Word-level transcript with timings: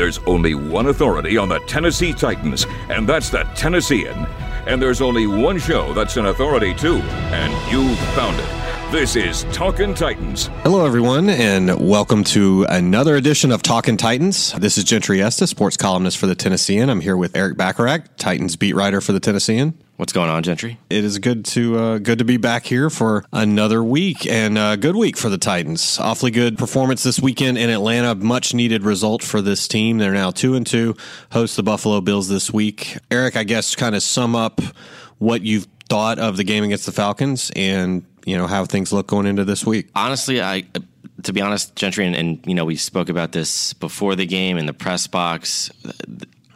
There's 0.00 0.18
only 0.20 0.54
one 0.54 0.86
authority 0.86 1.36
on 1.36 1.50
the 1.50 1.58
Tennessee 1.66 2.14
Titans, 2.14 2.64
and 2.88 3.06
that's 3.06 3.28
the 3.28 3.42
Tennessean. 3.54 4.26
And 4.66 4.80
there's 4.80 5.02
only 5.02 5.26
one 5.26 5.58
show 5.58 5.92
that's 5.92 6.16
an 6.16 6.24
authority 6.24 6.72
too, 6.72 6.96
and 6.96 7.52
you 7.70 7.94
found 8.14 8.40
it. 8.40 8.59
This 8.90 9.14
is 9.14 9.44
Talkin' 9.52 9.94
Titans. 9.94 10.46
Hello, 10.64 10.84
everyone, 10.84 11.30
and 11.30 11.78
welcome 11.78 12.24
to 12.24 12.66
another 12.68 13.14
edition 13.14 13.52
of 13.52 13.62
Talkin' 13.62 13.96
Titans. 13.96 14.52
This 14.54 14.76
is 14.76 14.82
Gentry 14.82 15.22
Estes, 15.22 15.48
sports 15.48 15.76
columnist 15.76 16.18
for 16.18 16.26
the 16.26 16.34
Tennessean. 16.34 16.90
I'm 16.90 17.00
here 17.00 17.16
with 17.16 17.36
Eric 17.36 17.56
Bacharach, 17.56 18.16
Titans 18.16 18.56
beat 18.56 18.74
writer 18.74 19.00
for 19.00 19.12
the 19.12 19.20
Tennessean. 19.20 19.78
What's 19.94 20.12
going 20.12 20.28
on, 20.28 20.42
Gentry? 20.42 20.80
It 20.90 21.04
is 21.04 21.20
good 21.20 21.44
to 21.44 21.78
uh, 21.78 21.98
good 21.98 22.18
to 22.18 22.24
be 22.24 22.36
back 22.36 22.66
here 22.66 22.90
for 22.90 23.24
another 23.32 23.84
week 23.84 24.26
and 24.26 24.58
a 24.58 24.76
good 24.76 24.96
week 24.96 25.16
for 25.16 25.28
the 25.28 25.38
Titans. 25.38 26.00
Awfully 26.00 26.32
good 26.32 26.58
performance 26.58 27.04
this 27.04 27.20
weekend 27.20 27.58
in 27.58 27.70
Atlanta. 27.70 28.16
Much 28.16 28.54
needed 28.54 28.82
result 28.82 29.22
for 29.22 29.40
this 29.40 29.68
team. 29.68 29.98
They're 29.98 30.10
now 30.10 30.32
two 30.32 30.56
and 30.56 30.66
two. 30.66 30.96
Host 31.30 31.54
the 31.54 31.62
Buffalo 31.62 32.00
Bills 32.00 32.28
this 32.28 32.52
week. 32.52 32.98
Eric, 33.08 33.36
I 33.36 33.44
guess 33.44 33.76
kind 33.76 33.94
of 33.94 34.02
sum 34.02 34.34
up 34.34 34.60
what 35.18 35.42
you've 35.42 35.68
thought 35.90 36.20
of 36.20 36.36
the 36.36 36.44
game 36.44 36.62
against 36.62 36.86
the 36.86 36.92
Falcons 36.92 37.50
and 37.56 38.04
you 38.24 38.36
know 38.36 38.46
how 38.46 38.64
things 38.64 38.92
look 38.92 39.06
going 39.06 39.26
into 39.26 39.44
this 39.44 39.64
week. 39.64 39.88
Honestly, 39.94 40.40
I 40.42 40.64
to 41.22 41.32
be 41.32 41.40
honest, 41.40 41.76
Gentry, 41.76 42.06
and, 42.06 42.16
and 42.16 42.44
you 42.46 42.54
know 42.54 42.64
we 42.64 42.76
spoke 42.76 43.08
about 43.08 43.32
this 43.32 43.72
before 43.74 44.16
the 44.16 44.26
game 44.26 44.58
in 44.58 44.66
the 44.66 44.72
press 44.72 45.06
box. 45.06 45.70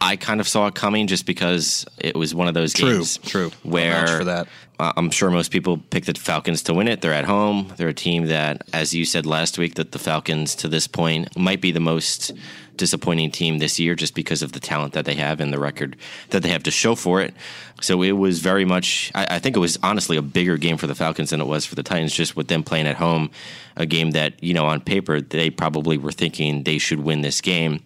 I 0.01 0.17
kind 0.17 0.41
of 0.41 0.47
saw 0.47 0.67
it 0.67 0.75
coming 0.75 1.07
just 1.07 1.25
because 1.25 1.85
it 1.97 2.15
was 2.15 2.35
one 2.35 2.47
of 2.47 2.53
those 2.53 2.73
True, 2.73 2.97
games. 2.97 3.17
true. 3.17 3.51
Where 3.63 4.05
for 4.19 4.23
that. 4.25 4.47
I'm 4.77 5.09
sure 5.09 5.31
most 5.31 5.51
people 5.51 5.77
pick 5.77 6.03
the 6.03 6.13
Falcons 6.13 6.63
to 6.63 6.73
win 6.73 6.89
it. 6.89 6.99
They're 6.99 7.13
at 7.13 7.23
home. 7.23 7.71
They're 7.77 7.87
a 7.87 7.93
team 7.93 8.25
that, 8.25 8.61
as 8.73 8.93
you 8.93 9.05
said 9.05 9.25
last 9.25 9.57
week, 9.57 9.75
that 9.75 9.93
the 9.93 9.99
Falcons 9.99 10.53
to 10.55 10.67
this 10.67 10.85
point 10.85 11.37
might 11.37 11.61
be 11.61 11.71
the 11.71 11.79
most 11.79 12.33
disappointing 12.77 13.31
team 13.31 13.59
this 13.59 13.79
year 13.79 13.95
just 13.95 14.15
because 14.15 14.41
of 14.41 14.51
the 14.51 14.59
talent 14.59 14.93
that 14.93 15.05
they 15.05 15.15
have 15.15 15.39
and 15.39 15.51
the 15.53 15.59
record 15.59 15.95
that 16.29 16.43
they 16.43 16.49
have 16.49 16.63
to 16.63 16.71
show 16.71 16.95
for 16.95 17.21
it. 17.21 17.33
So 17.81 18.01
it 18.01 18.13
was 18.13 18.39
very 18.39 18.65
much, 18.65 19.11
I, 19.13 19.35
I 19.35 19.39
think 19.39 19.55
it 19.55 19.59
was 19.59 19.77
honestly 19.83 20.17
a 20.17 20.21
bigger 20.21 20.57
game 20.57 20.77
for 20.77 20.87
the 20.87 20.95
Falcons 20.95 21.31
than 21.31 21.41
it 21.41 21.47
was 21.47 21.65
for 21.65 21.75
the 21.75 21.83
Titans, 21.83 22.13
just 22.13 22.35
with 22.35 22.47
them 22.47 22.63
playing 22.63 22.87
at 22.87 22.95
home, 22.95 23.31
a 23.75 23.85
game 23.85 24.11
that, 24.11 24.41
you 24.43 24.53
know, 24.53 24.65
on 24.65 24.81
paper, 24.81 25.21
they 25.21 25.49
probably 25.49 25.97
were 25.97 26.11
thinking 26.11 26.63
they 26.63 26.77
should 26.77 26.99
win 26.99 27.21
this 27.21 27.41
game. 27.41 27.81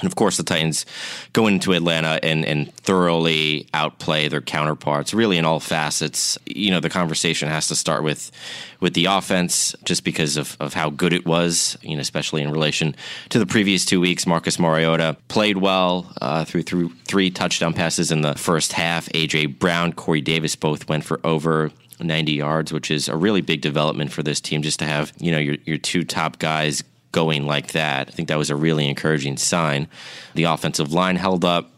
And 0.00 0.06
of 0.06 0.14
course, 0.14 0.36
the 0.36 0.42
Titans 0.42 0.84
go 1.32 1.46
into 1.46 1.72
Atlanta 1.72 2.20
and, 2.22 2.44
and 2.44 2.74
thoroughly 2.74 3.66
outplay 3.72 4.28
their 4.28 4.42
counterparts, 4.42 5.14
really 5.14 5.38
in 5.38 5.46
all 5.46 5.58
facets. 5.58 6.38
You 6.44 6.70
know, 6.70 6.80
the 6.80 6.90
conversation 6.90 7.48
has 7.48 7.68
to 7.68 7.76
start 7.76 8.02
with 8.02 8.30
with 8.78 8.92
the 8.92 9.06
offense, 9.06 9.74
just 9.84 10.04
because 10.04 10.36
of, 10.36 10.54
of 10.60 10.74
how 10.74 10.90
good 10.90 11.14
it 11.14 11.24
was. 11.24 11.78
You 11.80 11.96
know, 11.96 12.02
especially 12.02 12.42
in 12.42 12.50
relation 12.50 12.94
to 13.30 13.38
the 13.38 13.46
previous 13.46 13.86
two 13.86 14.00
weeks. 14.00 14.26
Marcus 14.26 14.58
Mariota 14.58 15.16
played 15.28 15.56
well 15.58 16.12
uh, 16.20 16.44
threw 16.44 16.62
threw 16.62 16.90
three 17.06 17.30
touchdown 17.30 17.72
passes 17.72 18.10
in 18.10 18.20
the 18.20 18.34
first 18.34 18.74
half. 18.74 19.08
AJ 19.10 19.58
Brown, 19.58 19.92
Corey 19.92 20.20
Davis 20.20 20.56
both 20.56 20.88
went 20.88 21.04
for 21.04 21.20
over 21.24 21.70
90 22.00 22.32
yards, 22.32 22.72
which 22.72 22.90
is 22.90 23.08
a 23.08 23.16
really 23.16 23.40
big 23.40 23.62
development 23.62 24.12
for 24.12 24.22
this 24.22 24.42
team. 24.42 24.60
Just 24.60 24.78
to 24.80 24.84
have 24.84 25.14
you 25.18 25.32
know 25.32 25.38
your 25.38 25.56
your 25.64 25.78
two 25.78 26.04
top 26.04 26.38
guys 26.38 26.82
going 27.16 27.46
like 27.46 27.72
that. 27.72 28.08
I 28.08 28.10
think 28.10 28.28
that 28.28 28.36
was 28.36 28.50
a 28.50 28.56
really 28.56 28.86
encouraging 28.86 29.38
sign. 29.38 29.88
The 30.34 30.44
offensive 30.44 30.92
line 30.92 31.16
held 31.16 31.46
up. 31.46 31.70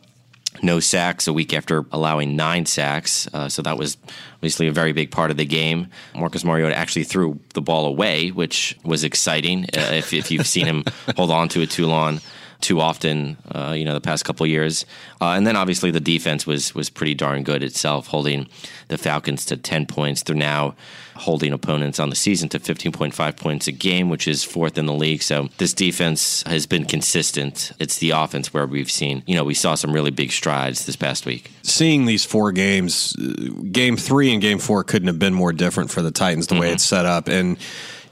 No 0.65 0.81
sacks 0.81 1.29
a 1.29 1.33
week 1.33 1.55
after 1.55 1.87
allowing 1.93 2.35
nine 2.35 2.67
sacks. 2.67 3.29
Uh, 3.33 3.49
so 3.49 3.63
that 3.63 3.79
was 3.79 3.97
obviously 4.35 4.67
a 4.67 4.73
very 4.73 4.93
big 4.93 5.13
part 5.13 5.31
of 5.31 5.37
the 5.37 5.45
game. 5.45 5.87
Marcus 6.17 6.43
Mariota 6.43 6.77
actually 6.77 7.05
threw 7.05 7.39
the 7.55 7.61
ball 7.61 7.87
away, 7.87 8.31
which 8.31 8.77
was 8.83 9.05
exciting. 9.05 9.67
Uh, 9.67 9.93
if, 9.93 10.13
if 10.13 10.33
you've 10.33 10.49
seen 10.49 10.67
him 10.67 10.83
hold 11.17 11.31
on 11.31 11.49
to 11.51 11.61
it 11.61 11.71
too 11.71 11.87
long, 11.87 12.21
too 12.61 12.81
often, 12.81 13.37
uh, 13.53 13.75
you 13.77 13.85
know, 13.85 13.95
the 13.95 14.01
past 14.01 14.25
couple 14.25 14.45
of 14.45 14.51
years. 14.51 14.85
Uh, 15.21 15.31
and 15.31 15.47
then 15.47 15.57
obviously 15.57 15.91
the 15.91 16.01
defense 16.01 16.47
was 16.47 16.75
was 16.75 16.91
pretty 16.91 17.15
darn 17.15 17.43
good 17.43 17.63
itself, 17.63 18.09
holding 18.09 18.47
the 18.89 18.99
Falcons 18.99 19.45
to 19.47 19.57
ten 19.57 19.87
points. 19.87 20.23
They're 20.23 20.37
now 20.37 20.75
holding 21.19 21.53
opponents 21.53 21.99
on 21.99 22.11
the 22.11 22.17
season 22.17 22.49
to 22.49 22.61
15.5 22.61 23.37
points 23.37 23.67
a 23.67 23.73
game, 23.73 24.09
which 24.09 24.29
is 24.29 24.45
fourth 24.45 24.79
in 24.79 24.87
the 24.87 24.93
league. 24.93 25.23
So 25.23 25.49
this 25.59 25.75
defense 25.75 26.45
has 26.47 26.65
been 26.67 26.85
consistent. 26.85 27.73
It's 27.79 27.99
the 27.99 28.11
offense 28.11 28.55
where 28.55 28.67
we've 28.67 28.91
seen, 28.91 29.23
you 29.27 29.35
know, 29.35 29.45
we 29.45 29.55
saw 29.55 29.75
some 29.75 29.93
really 29.93 30.13
big 30.13 30.31
strides 30.31 30.87
this 30.87 30.97
past 30.97 31.27
week. 31.27 31.51
Seeing 31.63 32.07
these 32.07 32.25
four 32.25 32.53
games, 32.53 33.17
uh, 33.19 33.51
game 33.73 33.97
three 33.97 34.33
and 34.33 34.41
game 34.41 34.59
four 34.59 34.85
couldn't 34.85 35.09
have 35.09 35.19
been 35.19 35.35
more 35.35 35.53
different 35.53 35.91
for 35.91 36.03
the 36.03 36.13
Titans 36.13 36.47
the 36.47 36.59
way 36.59 36.71
it's 36.71 36.85
set 36.85 37.05
up. 37.05 37.29
And 37.29 37.59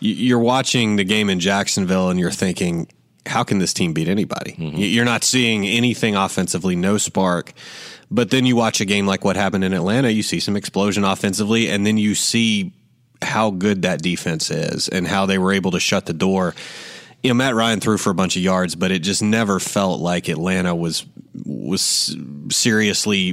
you're 0.00 0.40
watching 0.40 0.96
the 0.96 1.04
game 1.04 1.30
in 1.30 1.40
Jacksonville 1.40 2.10
and 2.10 2.18
you're 2.18 2.30
thinking, 2.30 2.88
how 3.26 3.42
can 3.44 3.58
this 3.58 3.74
team 3.74 3.92
beat 3.92 4.08
anybody? 4.08 4.52
Mm-hmm. 4.52 4.76
Y- 4.76 4.84
You're 4.84 5.04
not 5.04 5.24
seeing 5.24 5.66
anything 5.66 6.16
offensively, 6.16 6.76
no 6.76 6.96
spark. 6.98 7.52
But 8.10 8.30
then 8.30 8.46
you 8.46 8.54
watch 8.56 8.80
a 8.80 8.84
game 8.84 9.06
like 9.06 9.24
what 9.24 9.34
happened 9.36 9.64
in 9.64 9.72
Atlanta, 9.72 10.10
you 10.10 10.22
see 10.22 10.38
some 10.40 10.56
explosion 10.56 11.02
offensively, 11.04 11.68
and 11.68 11.84
then 11.84 11.98
you 11.98 12.14
see 12.14 12.72
how 13.22 13.50
good 13.50 13.82
that 13.82 14.00
defense 14.02 14.50
is 14.50 14.88
and 14.88 15.06
how 15.08 15.26
they 15.26 15.38
were 15.38 15.52
able 15.52 15.72
to 15.72 15.80
shut 15.80 16.06
the 16.06 16.12
door. 16.12 16.54
You 17.22 17.30
know, 17.30 17.34
Matt 17.34 17.54
Ryan 17.56 17.80
threw 17.80 17.98
for 17.98 18.10
a 18.10 18.14
bunch 18.14 18.36
of 18.36 18.42
yards, 18.42 18.76
but 18.76 18.92
it 18.92 19.00
just 19.00 19.22
never 19.22 19.58
felt 19.58 20.00
like 20.00 20.28
Atlanta 20.28 20.74
was 20.74 21.04
was 21.44 22.16
seriously 22.50 23.32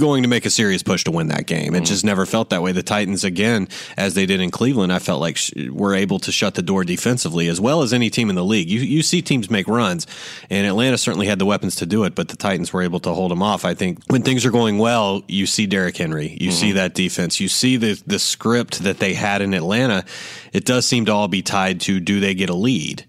going 0.00 0.22
to 0.22 0.28
make 0.28 0.44
a 0.44 0.50
serious 0.50 0.82
push 0.82 1.04
to 1.04 1.12
win 1.12 1.28
that 1.28 1.46
game. 1.46 1.74
It 1.74 1.78
mm-hmm. 1.78 1.84
just 1.84 2.04
never 2.04 2.26
felt 2.26 2.50
that 2.50 2.62
way. 2.62 2.72
The 2.72 2.82
Titans, 2.82 3.22
again, 3.22 3.68
as 3.96 4.14
they 4.14 4.26
did 4.26 4.40
in 4.40 4.50
Cleveland, 4.50 4.92
I 4.92 4.98
felt 4.98 5.20
like 5.20 5.36
sh- 5.36 5.52
were 5.70 5.94
able 5.94 6.18
to 6.20 6.32
shut 6.32 6.54
the 6.54 6.62
door 6.62 6.82
defensively 6.82 7.46
as 7.46 7.60
well 7.60 7.82
as 7.82 7.92
any 7.92 8.10
team 8.10 8.30
in 8.30 8.36
the 8.36 8.44
league. 8.44 8.68
You 8.68 8.80
you 8.80 9.02
see 9.02 9.22
teams 9.22 9.50
make 9.50 9.68
runs, 9.68 10.06
and 10.48 10.66
Atlanta 10.66 10.98
certainly 10.98 11.26
had 11.26 11.38
the 11.38 11.46
weapons 11.46 11.76
to 11.76 11.86
do 11.86 12.04
it, 12.04 12.14
but 12.14 12.28
the 12.28 12.36
Titans 12.36 12.72
were 12.72 12.82
able 12.82 13.00
to 13.00 13.12
hold 13.12 13.30
them 13.30 13.42
off. 13.42 13.64
I 13.64 13.74
think 13.74 14.00
when 14.08 14.22
things 14.22 14.44
are 14.44 14.50
going 14.50 14.78
well, 14.78 15.22
you 15.28 15.46
see 15.46 15.66
Derrick 15.66 15.96
Henry, 15.96 16.36
you 16.40 16.50
see 16.50 16.68
mm-hmm. 16.68 16.76
that 16.76 16.94
defense, 16.94 17.38
you 17.38 17.48
see 17.48 17.76
the 17.76 18.02
the 18.06 18.18
script 18.18 18.82
that 18.82 18.98
they 18.98 19.14
had 19.14 19.42
in 19.42 19.54
Atlanta. 19.54 20.04
It 20.52 20.64
does 20.64 20.86
seem 20.86 21.04
to 21.06 21.12
all 21.12 21.28
be 21.28 21.42
tied 21.42 21.80
to 21.82 22.00
do 22.00 22.18
they 22.18 22.34
get 22.34 22.50
a 22.50 22.54
lead. 22.54 23.04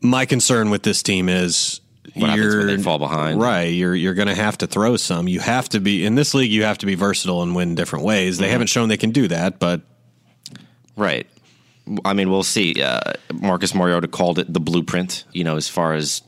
My 0.00 0.26
concern 0.26 0.70
with 0.70 0.82
this 0.82 1.02
team 1.02 1.28
is 1.28 1.80
What 2.14 2.30
happens 2.30 2.54
when 2.54 2.66
they 2.68 2.78
fall 2.78 2.98
behind? 2.98 3.40
Right, 3.40 3.72
you're 3.72 3.94
you're 3.94 4.14
going 4.14 4.28
to 4.28 4.34
have 4.34 4.58
to 4.58 4.66
throw 4.66 4.96
some. 4.96 5.26
You 5.28 5.40
have 5.40 5.68
to 5.70 5.80
be 5.80 6.04
in 6.04 6.14
this 6.14 6.34
league. 6.34 6.50
You 6.50 6.64
have 6.64 6.78
to 6.78 6.86
be 6.86 6.94
versatile 6.94 7.42
and 7.42 7.54
win 7.54 7.74
different 7.74 8.04
ways. 8.04 8.34
Mm-hmm. 8.34 8.42
They 8.42 8.50
haven't 8.50 8.66
shown 8.68 8.88
they 8.88 8.96
can 8.96 9.10
do 9.10 9.28
that, 9.28 9.58
but 9.58 9.82
Right. 10.96 11.26
I 12.04 12.14
mean, 12.14 12.30
we'll 12.30 12.42
see. 12.42 12.82
Uh, 12.82 13.12
Marcus 13.32 13.74
Mariota 13.74 14.08
called 14.08 14.38
it 14.38 14.52
the 14.52 14.60
blueprint, 14.60 15.24
you 15.32 15.44
know, 15.44 15.56
as 15.56 15.68
far 15.68 15.94
as 15.94 16.22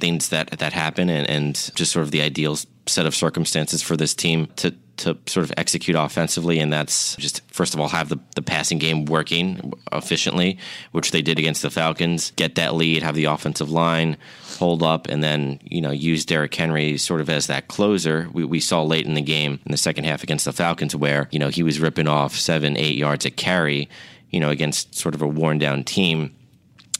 things 0.00 0.30
that 0.30 0.50
that 0.58 0.72
happen 0.72 1.10
and, 1.10 1.28
and 1.28 1.54
just 1.74 1.92
sort 1.92 2.02
of 2.02 2.10
the 2.10 2.22
ideal 2.22 2.56
set 2.86 3.04
of 3.04 3.14
circumstances 3.14 3.82
for 3.82 3.96
this 3.96 4.14
team 4.14 4.46
to 4.56 4.74
to 4.96 5.18
sort 5.26 5.44
of 5.44 5.52
execute 5.58 5.94
offensively 5.94 6.58
and 6.58 6.72
that's 6.72 7.14
just 7.16 7.42
first 7.52 7.74
of 7.74 7.80
all 7.80 7.88
have 7.88 8.08
the, 8.08 8.18
the 8.34 8.40
passing 8.40 8.78
game 8.78 9.04
working 9.04 9.74
efficiently 9.92 10.56
which 10.92 11.10
they 11.10 11.20
did 11.20 11.38
against 11.38 11.60
the 11.60 11.68
falcons 11.68 12.30
get 12.36 12.54
that 12.54 12.74
lead 12.74 13.02
have 13.02 13.14
the 13.14 13.26
offensive 13.26 13.68
line 13.68 14.16
hold 14.56 14.82
up 14.82 15.06
and 15.08 15.22
then 15.22 15.60
you 15.62 15.80
know 15.80 15.90
use 15.90 16.24
Derrick 16.24 16.54
Henry 16.54 16.98
sort 16.98 17.20
of 17.20 17.30
as 17.30 17.46
that 17.46 17.68
closer 17.68 18.28
we, 18.32 18.44
we 18.44 18.60
saw 18.60 18.82
late 18.82 19.06
in 19.06 19.14
the 19.14 19.22
game 19.22 19.60
in 19.64 19.72
the 19.72 19.78
second 19.78 20.04
half 20.04 20.22
against 20.22 20.44
the 20.44 20.52
falcons 20.52 20.96
where 20.96 21.28
you 21.30 21.38
know 21.38 21.48
he 21.48 21.62
was 21.62 21.80
ripping 21.80 22.08
off 22.08 22.34
seven 22.34 22.76
eight 22.76 22.96
yards 22.96 23.24
at 23.24 23.36
carry 23.36 23.88
you 24.30 24.40
know 24.40 24.50
against 24.50 24.94
sort 24.94 25.14
of 25.14 25.22
a 25.22 25.28
worn 25.28 25.58
down 25.58 25.84
team 25.84 26.34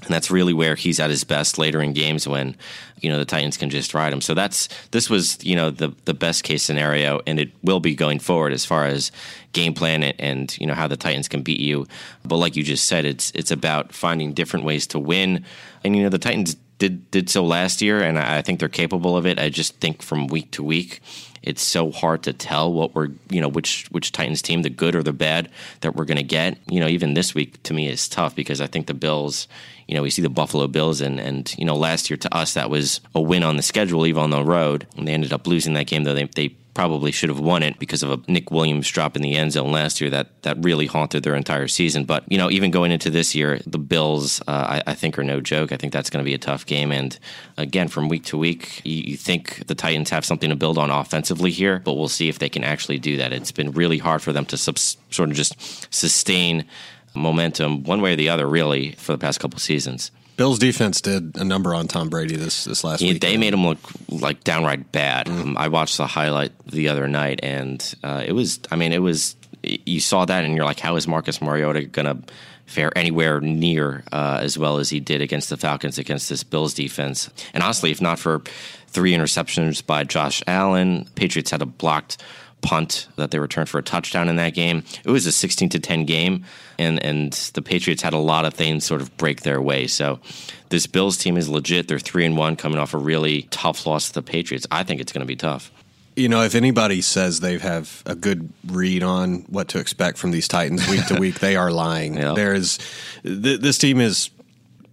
and 0.03 0.13
that's 0.13 0.31
really 0.31 0.53
where 0.53 0.75
he's 0.75 1.01
at 1.01 1.09
his 1.09 1.25
best 1.25 1.59
later 1.59 1.83
in 1.83 1.95
games 1.95 2.29
when 2.29 2.55
you 3.01 3.11
know 3.11 3.19
the 3.19 3.25
Titans 3.25 3.57
can 3.57 3.71
just 3.71 3.95
ride 3.95 4.13
him. 4.13 4.21
So 4.21 4.35
that's 4.35 4.69
this 4.91 5.09
was 5.09 5.43
you 5.45 5.57
know 5.57 5.71
the 5.71 5.95
the 6.05 6.13
best 6.13 6.45
case 6.45 6.63
scenario, 6.63 7.21
and 7.27 7.41
it 7.41 7.51
will 7.63 7.81
be 7.81 7.95
going 7.95 8.19
forward 8.19 8.53
as 8.53 8.65
far 8.65 8.85
as 8.85 9.11
game 9.53 9.73
plan 9.73 10.03
and, 10.03 10.15
and 10.21 10.59
you 10.59 10.67
know 10.67 10.75
how 10.75 10.87
the 10.87 10.99
Titans 10.99 11.29
can 11.29 11.43
beat 11.43 11.61
you. 11.61 11.87
But 12.25 12.37
like 12.37 12.57
you 12.57 12.63
just 12.63 12.87
said, 12.87 13.07
it's 13.07 13.33
it's 13.35 13.51
about 13.51 13.93
finding 13.93 14.35
different 14.35 14.67
ways 14.67 14.87
to 14.89 14.99
win, 14.99 15.45
and 15.83 15.97
you 15.97 16.03
know 16.03 16.11
the 16.11 16.19
Titans 16.19 16.57
did 16.79 17.11
did 17.11 17.31
so 17.31 17.45
last 17.45 17.81
year, 17.83 18.01
and 18.03 18.19
I, 18.19 18.43
think 18.43 18.61
they're 18.61 18.69
capable 18.69 19.17
of 19.17 19.27
it. 19.27 19.39
I 19.39 19.49
just 19.49 19.77
think 19.77 20.03
from 20.03 20.27
week 20.27 20.51
to 20.53 20.63
week. 20.63 21.01
It's 21.43 21.63
so 21.63 21.93
hard 21.93 22.25
to 22.25 22.33
tell 22.33 22.73
what 22.73 22.95
we're, 22.95 23.11
you 23.31 23.41
know, 23.41 23.49
which 23.49 23.87
which 23.91 24.11
Titans 24.11 24.43
team, 24.43 24.63
the 24.63 24.71
good 24.71 24.97
or 24.97 25.03
the 25.03 25.13
bad, 25.13 25.49
that 25.81 25.95
we're 25.95 26.05
going 26.05 26.17
to 26.17 26.25
get. 26.25 26.59
You 26.69 26.81
know, 26.81 26.89
even 26.89 27.15
this 27.15 27.35
week 27.35 27.63
to 27.65 27.75
me 27.75 27.89
is 27.89 28.09
tough 28.09 28.35
because 28.35 28.61
I 28.61 28.67
think 28.67 28.89
the 28.89 28.95
Bills, 28.95 29.47
you 29.87 29.95
know, 29.95 30.03
we 30.03 30.11
see 30.11 30.23
the 30.23 30.29
Buffalo 30.29 30.67
Bills, 30.67 31.01
and 31.01 31.21
and 31.21 31.55
you 31.57 31.65
know, 31.65 31.77
last 31.77 32.11
year 32.11 32.17
to 32.17 32.35
us 32.35 32.55
that 32.55 32.69
was 32.69 33.01
a 33.15 33.21
win 33.21 33.45
on 33.45 33.57
the 33.57 33.63
schedule, 33.63 34.07
even 34.07 34.25
on 34.25 34.31
the 34.31 34.45
road, 34.45 34.87
and 34.97 35.07
they 35.07 35.15
ended 35.15 35.33
up 35.33 35.47
losing 35.47 35.75
that 35.75 35.87
game 35.87 36.05
though 36.05 36.15
they 36.15 36.25
they 36.25 36.57
probably 36.77 37.11
should 37.11 37.31
have 37.31 37.41
won 37.41 37.63
it 37.63 37.79
because 37.79 38.03
of 38.03 38.11
a 38.11 38.21
Nick 38.31 38.51
Williams 38.51 38.91
drop 38.91 39.17
in 39.17 39.23
the 39.23 39.35
end 39.35 39.53
zone 39.53 39.73
last 39.73 39.99
year 39.99 40.11
that 40.11 40.43
that 40.43 40.63
really 40.63 40.85
haunted 40.85 41.23
their 41.23 41.35
entire 41.35 41.69
season. 41.69 42.05
But 42.05 42.31
you 42.31 42.37
know, 42.37 42.51
even 42.51 42.71
going 42.71 42.93
into 42.93 43.09
this 43.09 43.35
year, 43.35 43.61
the 43.67 43.79
Bills, 43.79 44.43
uh, 44.43 44.81
I, 44.87 44.91
I 44.91 44.95
think, 44.95 45.19
are 45.19 45.25
no 45.25 45.41
joke. 45.41 45.73
I 45.73 45.79
think 45.79 45.95
that's 45.95 46.11
going 46.11 46.23
to 46.23 46.29
be 46.29 46.35
a 46.35 46.39
tough 46.39 46.67
game. 46.67 46.93
And 46.93 47.19
again, 47.57 47.89
from 47.89 48.11
week 48.11 48.25
to 48.25 48.37
week, 48.37 48.83
you, 48.85 49.03
you 49.13 49.17
think 49.17 49.67
the 49.69 49.75
Titans 49.75 50.11
have 50.11 50.27
something 50.27 50.51
to 50.51 50.57
build 50.57 50.77
on 50.77 50.91
offensively 50.91 51.51
here, 51.51 51.81
but 51.83 51.95
we'll 51.95 52.09
see 52.09 52.29
if 52.29 52.41
they 52.41 52.51
can 52.51 52.63
actually 52.63 52.99
do 52.99 53.17
that. 53.17 53.33
It's 53.33 53.53
been 53.53 53.73
really 53.73 53.97
hard 53.97 54.21
for 54.21 54.35
them 54.35 54.45
to 54.45 54.59
subs- 54.59 54.99
sort 55.11 55.31
of 55.31 55.35
just 55.35 55.57
sustain 55.95 56.67
momentum 57.15 57.85
one 57.85 58.03
way 58.03 58.13
or 58.13 58.17
the 58.17 58.29
other, 58.29 58.47
really, 58.47 58.93
for 58.93 59.13
the 59.13 59.19
past 59.19 59.41
couple 59.41 59.59
seasons. 59.59 60.11
Bills 60.37 60.59
defense 60.59 61.01
did 61.01 61.37
a 61.37 61.45
number 61.45 61.75
on 61.75 61.89
Tom 61.89 62.09
Brady 62.09 62.37
this 62.37 62.65
this 62.65 62.85
last 62.85 63.01
He- 63.01 63.13
week. 63.15 63.21
they 63.23 63.37
made 63.37 63.55
him 63.55 63.67
look 63.67 63.79
like 64.09 64.45
downright 64.45 64.93
bad. 64.93 65.29
Um, 65.29 65.57
I 65.57 65.69
watched 65.69 65.97
the 65.97 66.07
highlight 66.07 66.53
the 66.67 66.89
other 66.89 67.09
night, 67.09 67.41
and 67.43 67.95
uh, 68.05 68.23
it 68.27 68.33
was. 68.33 68.61
I 68.71 68.77
mean, 68.77 68.93
it 68.93 69.01
was. 69.03 69.37
You 69.63 70.01
saw 70.01 70.25
that, 70.27 70.45
and 70.45 70.55
you're 70.55 70.65
like, 70.67 70.79
how 70.81 70.97
is 70.97 71.09
Marcus 71.09 71.41
Mariota 71.41 71.87
going 71.87 72.07
to 72.07 72.33
fare 72.67 72.97
anywhere 72.97 73.41
near 73.41 74.05
uh, 74.13 74.39
as 74.43 74.59
well 74.59 74.79
as 74.79 74.91
he 74.91 75.01
did 75.01 75.21
against 75.23 75.49
the 75.51 75.57
Falcons 75.57 75.99
against 75.99 76.29
this 76.29 76.45
Bills 76.45 76.75
defense? 76.75 77.31
And 77.55 77.63
honestly, 77.65 77.91
if 77.91 78.01
not 78.01 78.19
for 78.19 78.43
three 78.89 79.13
interceptions 79.13 79.85
by 79.85 80.05
Josh 80.05 80.43
Allen, 80.47 81.09
Patriots 81.17 81.51
had 81.51 81.63
a 81.63 81.67
blocked 81.67 82.23
punt 82.63 83.07
that 83.17 83.31
they 83.31 83.39
returned 83.39 83.69
for 83.69 83.79
a 83.79 83.83
touchdown 83.83 84.29
in 84.29 84.37
that 84.37 84.55
game. 84.55 84.83
It 85.05 85.11
was 85.11 85.27
a 85.27 85.33
16 85.33 85.69
to 85.71 85.79
10 85.79 86.05
game 86.05 86.45
and 86.79 87.03
and 87.05 87.33
the 87.55 87.63
Patriots 87.63 88.03
had 88.03 88.13
a 88.13 88.19
lot 88.19 88.45
of 88.45 88.55
things 88.55 88.85
sort 88.85 89.01
of 89.01 89.17
break 89.17 89.43
their 89.43 89.61
way. 89.61 89.87
So 89.87 90.21
this 90.69 90.87
Bills 90.87 91.17
team 91.17 91.37
is 91.37 91.49
legit. 91.49 91.89
They're 91.89 91.99
3 91.99 92.27
and 92.27 92.37
1 92.37 92.57
coming 92.57 92.79
off 92.79 92.95
a 92.95 92.99
really 92.99 93.43
tough 93.51 93.87
loss 93.87 94.09
to 94.09 94.15
the 94.15 94.23
Patriots. 94.23 94.67
I 94.71 94.83
think 94.83 95.01
it's 95.01 95.13
going 95.13 95.21
to 95.21 95.27
be 95.27 95.37
tough. 95.37 95.71
You 96.17 96.31
know, 96.31 96.43
if 96.43 96.55
anybody 96.55 97.03
says 97.03 97.41
they 97.41 97.59
have 97.59 98.03
a 98.07 98.15
good 98.15 98.51
read 98.67 99.03
on 99.03 99.41
what 99.49 99.69
to 99.69 99.79
expect 99.79 100.17
from 100.17 100.31
these 100.31 100.49
Titans 100.49 100.89
week 100.89 101.05
to 101.07 101.17
week, 101.17 101.41
they 101.41 101.57
are 101.57 101.71
lying. 101.71 102.17
Yeah. 102.17 102.33
There 102.35 102.55
is 102.55 102.79
th- 103.23 103.61
this 103.61 103.77
team 103.77 104.01
is 104.01 104.31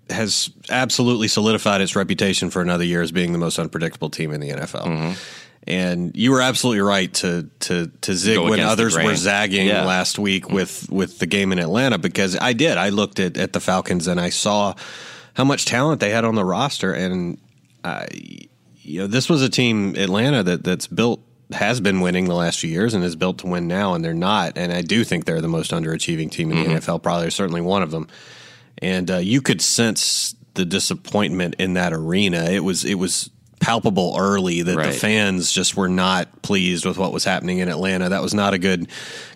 has 0.09 0.49
absolutely 0.69 1.29
solidified 1.29 1.79
its 1.79 1.95
reputation 1.95 2.49
for 2.49 2.61
another 2.61 2.83
year 2.83 3.01
as 3.01 3.13
being 3.13 3.31
the 3.31 3.37
most 3.37 3.57
unpredictable 3.57 4.09
team 4.09 4.31
in 4.33 4.41
the 4.41 4.49
NFL. 4.49 4.85
Mm-hmm. 4.85 5.13
And 5.65 6.15
you 6.15 6.31
were 6.31 6.41
absolutely 6.41 6.81
right 6.81 7.13
to 7.15 7.49
to 7.61 7.87
to 8.01 8.13
zig 8.13 8.35
Go 8.35 8.49
when 8.49 8.59
others 8.59 8.95
were 8.95 9.15
zagging 9.15 9.67
Yeah. 9.67 9.85
last 9.85 10.19
week 10.19 10.49
with 10.49 10.89
with 10.89 11.19
the 11.19 11.25
game 11.25 11.51
in 11.51 11.59
Atlanta 11.59 11.97
because 11.97 12.37
I 12.37 12.53
did. 12.53 12.77
I 12.77 12.89
looked 12.89 13.19
at, 13.19 13.37
at 13.37 13.53
the 13.53 13.59
Falcons 13.61 14.07
and 14.07 14.19
I 14.19 14.29
saw 14.29 14.73
how 15.35 15.45
much 15.45 15.65
talent 15.65 16.01
they 16.01 16.09
had 16.09 16.25
on 16.25 16.35
the 16.35 16.43
roster 16.45 16.93
and 16.93 17.37
I 17.83 18.07
you 18.85 18.99
know, 18.99 19.07
this 19.07 19.29
was 19.29 19.41
a 19.41 19.49
team 19.49 19.95
Atlanta 19.95 20.43
that 20.43 20.63
that's 20.65 20.87
built 20.87 21.21
has 21.51 21.79
been 21.79 22.01
winning 22.01 22.25
the 22.25 22.35
last 22.35 22.59
few 22.59 22.69
years 22.69 22.93
and 22.93 23.03
is 23.03 23.15
built 23.15 23.37
to 23.39 23.47
win 23.47 23.67
now, 23.67 23.93
and 23.93 24.03
they're 24.03 24.13
not. 24.13 24.57
And 24.57 24.73
I 24.73 24.81
do 24.81 25.03
think 25.03 25.25
they're 25.25 25.41
the 25.41 25.47
most 25.47 25.71
underachieving 25.71 26.31
team 26.31 26.51
in 26.51 26.57
the 26.57 26.75
NFL. 26.79 27.01
Probably 27.03 27.29
certainly 27.29 27.61
one 27.61 27.83
of 27.83 27.91
them. 27.91 28.07
And 28.79 29.09
uh, 29.09 29.17
you 29.17 29.41
could 29.41 29.61
sense 29.61 30.35
the 30.55 30.65
disappointment 30.65 31.55
in 31.59 31.73
that 31.75 31.93
arena. 31.93 32.45
It 32.49 32.63
was 32.63 32.83
it 32.83 32.95
was 32.95 33.29
palpable 33.63 34.15
early 34.19 34.61
that 34.61 34.75
the 34.75 34.91
fans 34.91 35.51
just 35.51 35.77
were 35.77 35.87
not 35.87 36.41
pleased 36.41 36.85
with 36.85 36.97
what 36.97 37.13
was 37.13 37.23
happening 37.23 37.59
in 37.59 37.69
Atlanta. 37.69 38.09
That 38.09 38.21
was 38.21 38.33
not 38.33 38.53
a 38.53 38.57
good 38.57 38.87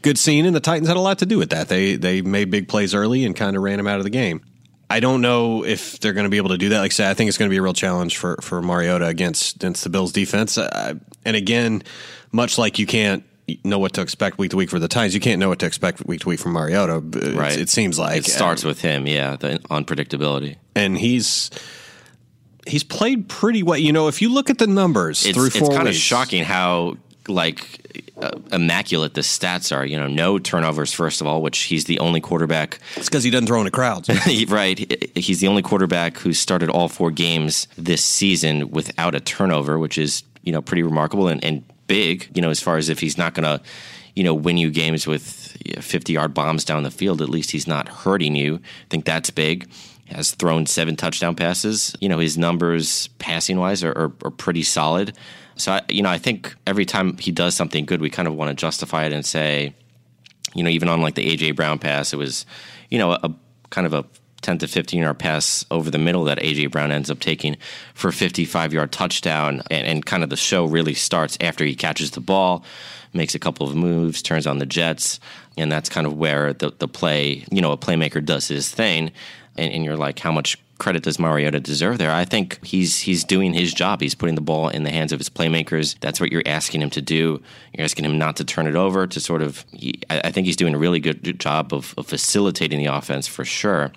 good 0.01 0.17
scene, 0.17 0.45
and 0.45 0.53
the 0.55 0.59
Titans 0.59 0.87
had 0.89 0.97
a 0.97 1.01
lot 1.01 1.19
to 1.19 1.25
do 1.25 1.37
with 1.37 1.51
that. 1.51 1.69
They 1.69 1.95
they 1.95 2.21
made 2.21 2.51
big 2.51 2.67
plays 2.67 2.93
early 2.93 3.23
and 3.25 3.35
kind 3.35 3.55
of 3.55 3.63
ran 3.63 3.77
them 3.77 3.87
out 3.87 3.99
of 3.99 4.03
the 4.03 4.09
game. 4.09 4.41
I 4.89 4.99
don't 5.01 5.21
know 5.21 5.65
if 5.65 5.99
they're 5.99 6.13
going 6.13 6.23
to 6.25 6.29
be 6.29 6.37
able 6.37 6.49
to 6.49 6.57
do 6.57 6.69
that. 6.69 6.79
Like 6.79 6.91
I 6.91 6.93
said, 6.93 7.09
I 7.09 7.13
think 7.13 7.27
it's 7.29 7.37
going 7.37 7.49
to 7.49 7.53
be 7.53 7.57
a 7.57 7.61
real 7.61 7.73
challenge 7.73 8.17
for, 8.17 8.37
for 8.41 8.61
Mariota 8.61 9.05
against 9.07 9.55
against 9.57 9.83
the 9.83 9.89
Bills 9.89 10.11
defense. 10.13 10.57
Uh, 10.57 10.93
and 11.25 11.35
again, 11.35 11.83
much 12.31 12.57
like 12.57 12.79
you 12.79 12.85
can't 12.85 13.23
know 13.63 13.79
what 13.79 13.93
to 13.93 14.01
expect 14.01 14.37
week 14.37 14.51
to 14.51 14.57
week 14.57 14.69
for 14.69 14.79
the 14.79 14.87
Titans, 14.89 15.13
you 15.13 15.19
can't 15.21 15.39
know 15.39 15.47
what 15.49 15.59
to 15.59 15.65
expect 15.65 16.05
week 16.05 16.19
to 16.21 16.27
week 16.29 16.39
from 16.39 16.51
Mariota. 16.53 17.01
It, 17.15 17.35
Right. 17.35 17.57
it 17.57 17.69
seems 17.69 17.97
like 17.97 18.17
It 18.19 18.25
starts 18.25 18.63
with 18.65 18.81
him, 18.81 19.07
yeah, 19.07 19.37
the 19.37 19.59
unpredictability. 19.69 20.57
and 20.75 20.97
he's 20.97 21.49
he's 22.67 22.83
played 22.83 23.29
pretty 23.29 23.63
well. 23.63 23.77
You 23.77 23.91
know, 23.91 24.07
if 24.07 24.21
you 24.21 24.29
look 24.29 24.49
at 24.49 24.57
the 24.57 24.67
numbers 24.67 25.25
It's, 25.25 25.37
through 25.37 25.47
it's 25.47 25.59
four 25.59 25.71
kind 25.71 25.87
of 25.87 25.95
shocking 25.95 26.43
how 26.43 26.97
like 27.27 28.11
uh, 28.21 28.31
immaculate 28.51 29.13
the 29.13 29.21
stats 29.21 29.75
are. 29.75 29.85
You 29.85 29.97
know, 29.97 30.07
no 30.07 30.39
turnovers 30.39 30.93
first 30.93 31.21
of 31.21 31.27
all, 31.27 31.41
which 31.41 31.63
he's 31.63 31.85
the 31.85 31.99
only 31.99 32.21
quarterback 32.21 32.79
It's 32.95 33.09
because 33.09 33.23
he 33.23 33.29
doesn't 33.29 33.47
throw 33.47 33.59
into 33.59 33.71
crowds. 33.71 34.09
right. 34.47 34.79
He's 35.15 35.39
the 35.39 35.47
only 35.47 35.61
quarterback 35.61 36.17
who 36.17 36.33
started 36.33 36.69
all 36.69 36.87
four 36.87 37.11
games 37.11 37.67
this 37.77 38.03
season 38.03 38.71
without 38.71 39.15
a 39.15 39.19
turnover, 39.19 39.77
which 39.79 39.97
is 39.97 40.23
you 40.43 40.51
know 40.51 40.61
pretty 40.61 40.83
remarkable 40.83 41.27
and, 41.27 41.43
and 41.43 41.63
big. 41.87 42.29
You 42.33 42.41
know, 42.41 42.49
as 42.49 42.59
far 42.59 42.77
as 42.77 42.89
if 42.89 42.99
he's 42.99 43.17
not 43.17 43.33
going 43.33 43.43
to 43.43 43.63
you 44.15 44.23
know 44.23 44.33
win 44.33 44.57
you 44.57 44.71
games 44.71 45.05
with 45.07 45.23
fifty 45.79 46.13
yard 46.13 46.33
bombs 46.33 46.65
down 46.65 46.83
the 46.83 46.91
field, 46.91 47.21
at 47.21 47.29
least 47.29 47.51
he's 47.51 47.67
not 47.67 47.87
hurting 47.87 48.35
you. 48.35 48.55
I 48.55 48.87
think 48.89 49.05
that's 49.05 49.29
big. 49.29 49.69
Has 50.09 50.31
thrown 50.31 50.65
seven 50.65 50.95
touchdown 50.95 51.35
passes. 51.35 51.95
You 51.99 52.09
know, 52.09 52.19
his 52.19 52.37
numbers 52.37 53.07
passing 53.19 53.57
wise 53.57 53.83
are, 53.83 53.91
are, 53.91 54.11
are 54.23 54.31
pretty 54.31 54.63
solid. 54.63 55.15
So 55.55 55.73
I, 55.73 55.81
you 55.89 56.01
know, 56.01 56.09
I 56.09 56.17
think 56.17 56.55
every 56.65 56.85
time 56.85 57.17
he 57.17 57.31
does 57.31 57.55
something 57.55 57.85
good, 57.85 57.99
we 57.99 58.09
kind 58.09 58.27
of 58.27 58.35
want 58.35 58.49
to 58.49 58.55
justify 58.55 59.05
it 59.05 59.13
and 59.13 59.25
say, 59.25 59.73
you 60.53 60.63
know, 60.63 60.69
even 60.69 60.87
on 60.87 61.01
like 61.01 61.15
the 61.15 61.25
AJ 61.25 61.55
Brown 61.55 61.79
pass, 61.79 62.13
it 62.13 62.17
was, 62.17 62.45
you 62.89 62.97
know, 62.97 63.11
a 63.11 63.33
kind 63.69 63.85
of 63.85 63.93
a 63.93 64.05
10 64.41 64.59
to 64.59 64.67
15 64.67 65.01
yard 65.01 65.19
pass 65.19 65.65
over 65.71 65.89
the 65.89 65.97
middle 65.97 66.23
that 66.25 66.39
AJ 66.39 66.71
Brown 66.71 66.91
ends 66.91 67.09
up 67.09 67.19
taking 67.19 67.57
for 67.93 68.09
a 68.09 68.13
55 68.13 68.73
yard 68.73 68.91
touchdown. 68.91 69.61
And, 69.69 69.87
and 69.87 70.05
kind 70.05 70.23
of 70.23 70.29
the 70.29 70.37
show 70.37 70.65
really 70.65 70.93
starts 70.93 71.37
after 71.41 71.65
he 71.65 71.75
catches 71.75 72.11
the 72.11 72.21
ball, 72.21 72.63
makes 73.13 73.35
a 73.35 73.39
couple 73.39 73.67
of 73.67 73.75
moves, 73.75 74.21
turns 74.21 74.47
on 74.47 74.59
the 74.59 74.65
Jets. 74.65 75.19
And 75.57 75.71
that's 75.71 75.89
kind 75.89 76.05
of 76.05 76.17
where 76.17 76.53
the, 76.53 76.71
the 76.77 76.87
play, 76.87 77.45
you 77.51 77.61
know, 77.61 77.71
a 77.71 77.77
playmaker 77.77 78.23
does 78.23 78.47
his 78.47 78.69
thing. 78.69 79.11
And, 79.57 79.73
and 79.73 79.85
you're 79.85 79.97
like, 79.97 80.19
how 80.19 80.31
much 80.31 80.57
credit 80.77 81.03
does 81.03 81.19
Mariota 81.19 81.59
deserve 81.59 81.97
there? 81.97 82.11
I 82.11 82.25
think 82.25 82.63
he's 82.65 82.99
he's 82.99 83.23
doing 83.23 83.53
his 83.53 83.73
job. 83.73 84.01
He's 84.01 84.15
putting 84.15 84.35
the 84.35 84.41
ball 84.41 84.69
in 84.69 84.83
the 84.83 84.91
hands 84.91 85.11
of 85.11 85.19
his 85.19 85.29
playmakers. 85.29 85.99
That's 85.99 86.19
what 86.19 86.31
you're 86.31 86.43
asking 86.45 86.81
him 86.81 86.89
to 86.91 87.01
do. 87.01 87.41
You're 87.73 87.85
asking 87.85 88.05
him 88.05 88.17
not 88.17 88.35
to 88.37 88.43
turn 88.43 88.67
it 88.67 88.75
over. 88.75 89.07
To 89.07 89.19
sort 89.19 89.41
of, 89.41 89.65
he, 89.73 89.99
I, 90.09 90.31
think 90.31 90.45
he's 90.45 90.55
doing 90.55 90.73
a 90.73 90.77
really 90.77 90.99
good 90.99 91.39
job 91.39 91.73
of, 91.73 91.93
of 91.97 92.07
facilitating 92.07 92.79
the 92.79 92.85
offense 92.85 93.27
for 93.27 93.45
sure. 93.45 93.91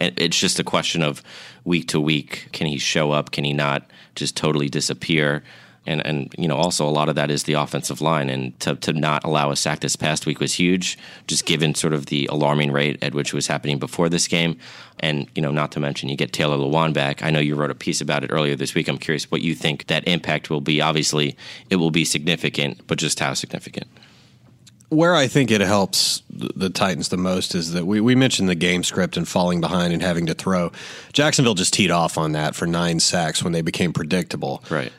It's 0.00 0.38
just 0.38 0.58
a 0.58 0.64
question 0.64 1.02
of 1.02 1.22
week 1.64 1.88
to 1.88 2.00
week. 2.00 2.48
Can 2.52 2.66
he 2.66 2.78
show 2.78 3.12
up? 3.12 3.30
Can 3.30 3.44
he 3.44 3.52
not 3.52 3.88
just 4.16 4.36
totally 4.36 4.68
disappear? 4.68 5.44
And 5.84 6.04
and 6.06 6.32
you 6.38 6.46
know 6.46 6.56
also 6.56 6.86
a 6.86 6.90
lot 6.90 7.08
of 7.08 7.16
that 7.16 7.30
is 7.30 7.42
the 7.42 7.54
offensive 7.54 8.00
line 8.00 8.30
and 8.30 8.58
to 8.60 8.76
to 8.76 8.92
not 8.92 9.24
allow 9.24 9.50
a 9.50 9.56
sack 9.56 9.80
this 9.80 9.96
past 9.96 10.26
week 10.26 10.38
was 10.38 10.54
huge 10.54 10.96
just 11.26 11.44
given 11.44 11.74
sort 11.74 11.92
of 11.92 12.06
the 12.06 12.26
alarming 12.26 12.70
rate 12.70 13.02
at 13.02 13.14
which 13.14 13.28
it 13.28 13.34
was 13.34 13.48
happening 13.48 13.78
before 13.78 14.08
this 14.08 14.28
game 14.28 14.56
and 15.00 15.26
you 15.34 15.42
know 15.42 15.50
not 15.50 15.72
to 15.72 15.80
mention 15.80 16.08
you 16.08 16.16
get 16.16 16.32
Taylor 16.32 16.56
Lewan 16.56 16.92
back 16.92 17.24
I 17.24 17.30
know 17.30 17.40
you 17.40 17.56
wrote 17.56 17.70
a 17.72 17.74
piece 17.74 18.00
about 18.00 18.22
it 18.22 18.28
earlier 18.28 18.54
this 18.54 18.76
week 18.76 18.86
I'm 18.86 18.98
curious 18.98 19.28
what 19.28 19.42
you 19.42 19.56
think 19.56 19.88
that 19.88 20.06
impact 20.06 20.50
will 20.50 20.60
be 20.60 20.80
obviously 20.80 21.36
it 21.68 21.76
will 21.76 21.90
be 21.90 22.04
significant 22.04 22.86
but 22.86 22.98
just 22.98 23.18
how 23.18 23.34
significant 23.34 23.88
where 24.92 25.14
I 25.14 25.26
think 25.26 25.50
it 25.50 25.62
helps 25.62 26.22
the 26.28 26.68
Titans 26.68 27.08
the 27.08 27.16
most 27.16 27.54
is 27.54 27.72
that 27.72 27.86
we, 27.86 28.00
we 28.00 28.14
mentioned 28.14 28.50
the 28.50 28.54
game 28.54 28.84
script 28.84 29.16
and 29.16 29.26
falling 29.26 29.60
behind 29.60 29.94
and 29.94 30.02
having 30.02 30.26
to 30.26 30.34
throw. 30.34 30.70
Jacksonville 31.14 31.54
just 31.54 31.72
teed 31.72 31.90
off 31.90 32.18
on 32.18 32.32
that 32.32 32.54
for 32.54 32.66
nine 32.66 33.00
sacks 33.00 33.42
when 33.42 33.54
they 33.54 33.62
became 33.62 33.94
predictable. 33.94 34.62
Right. 34.68 34.92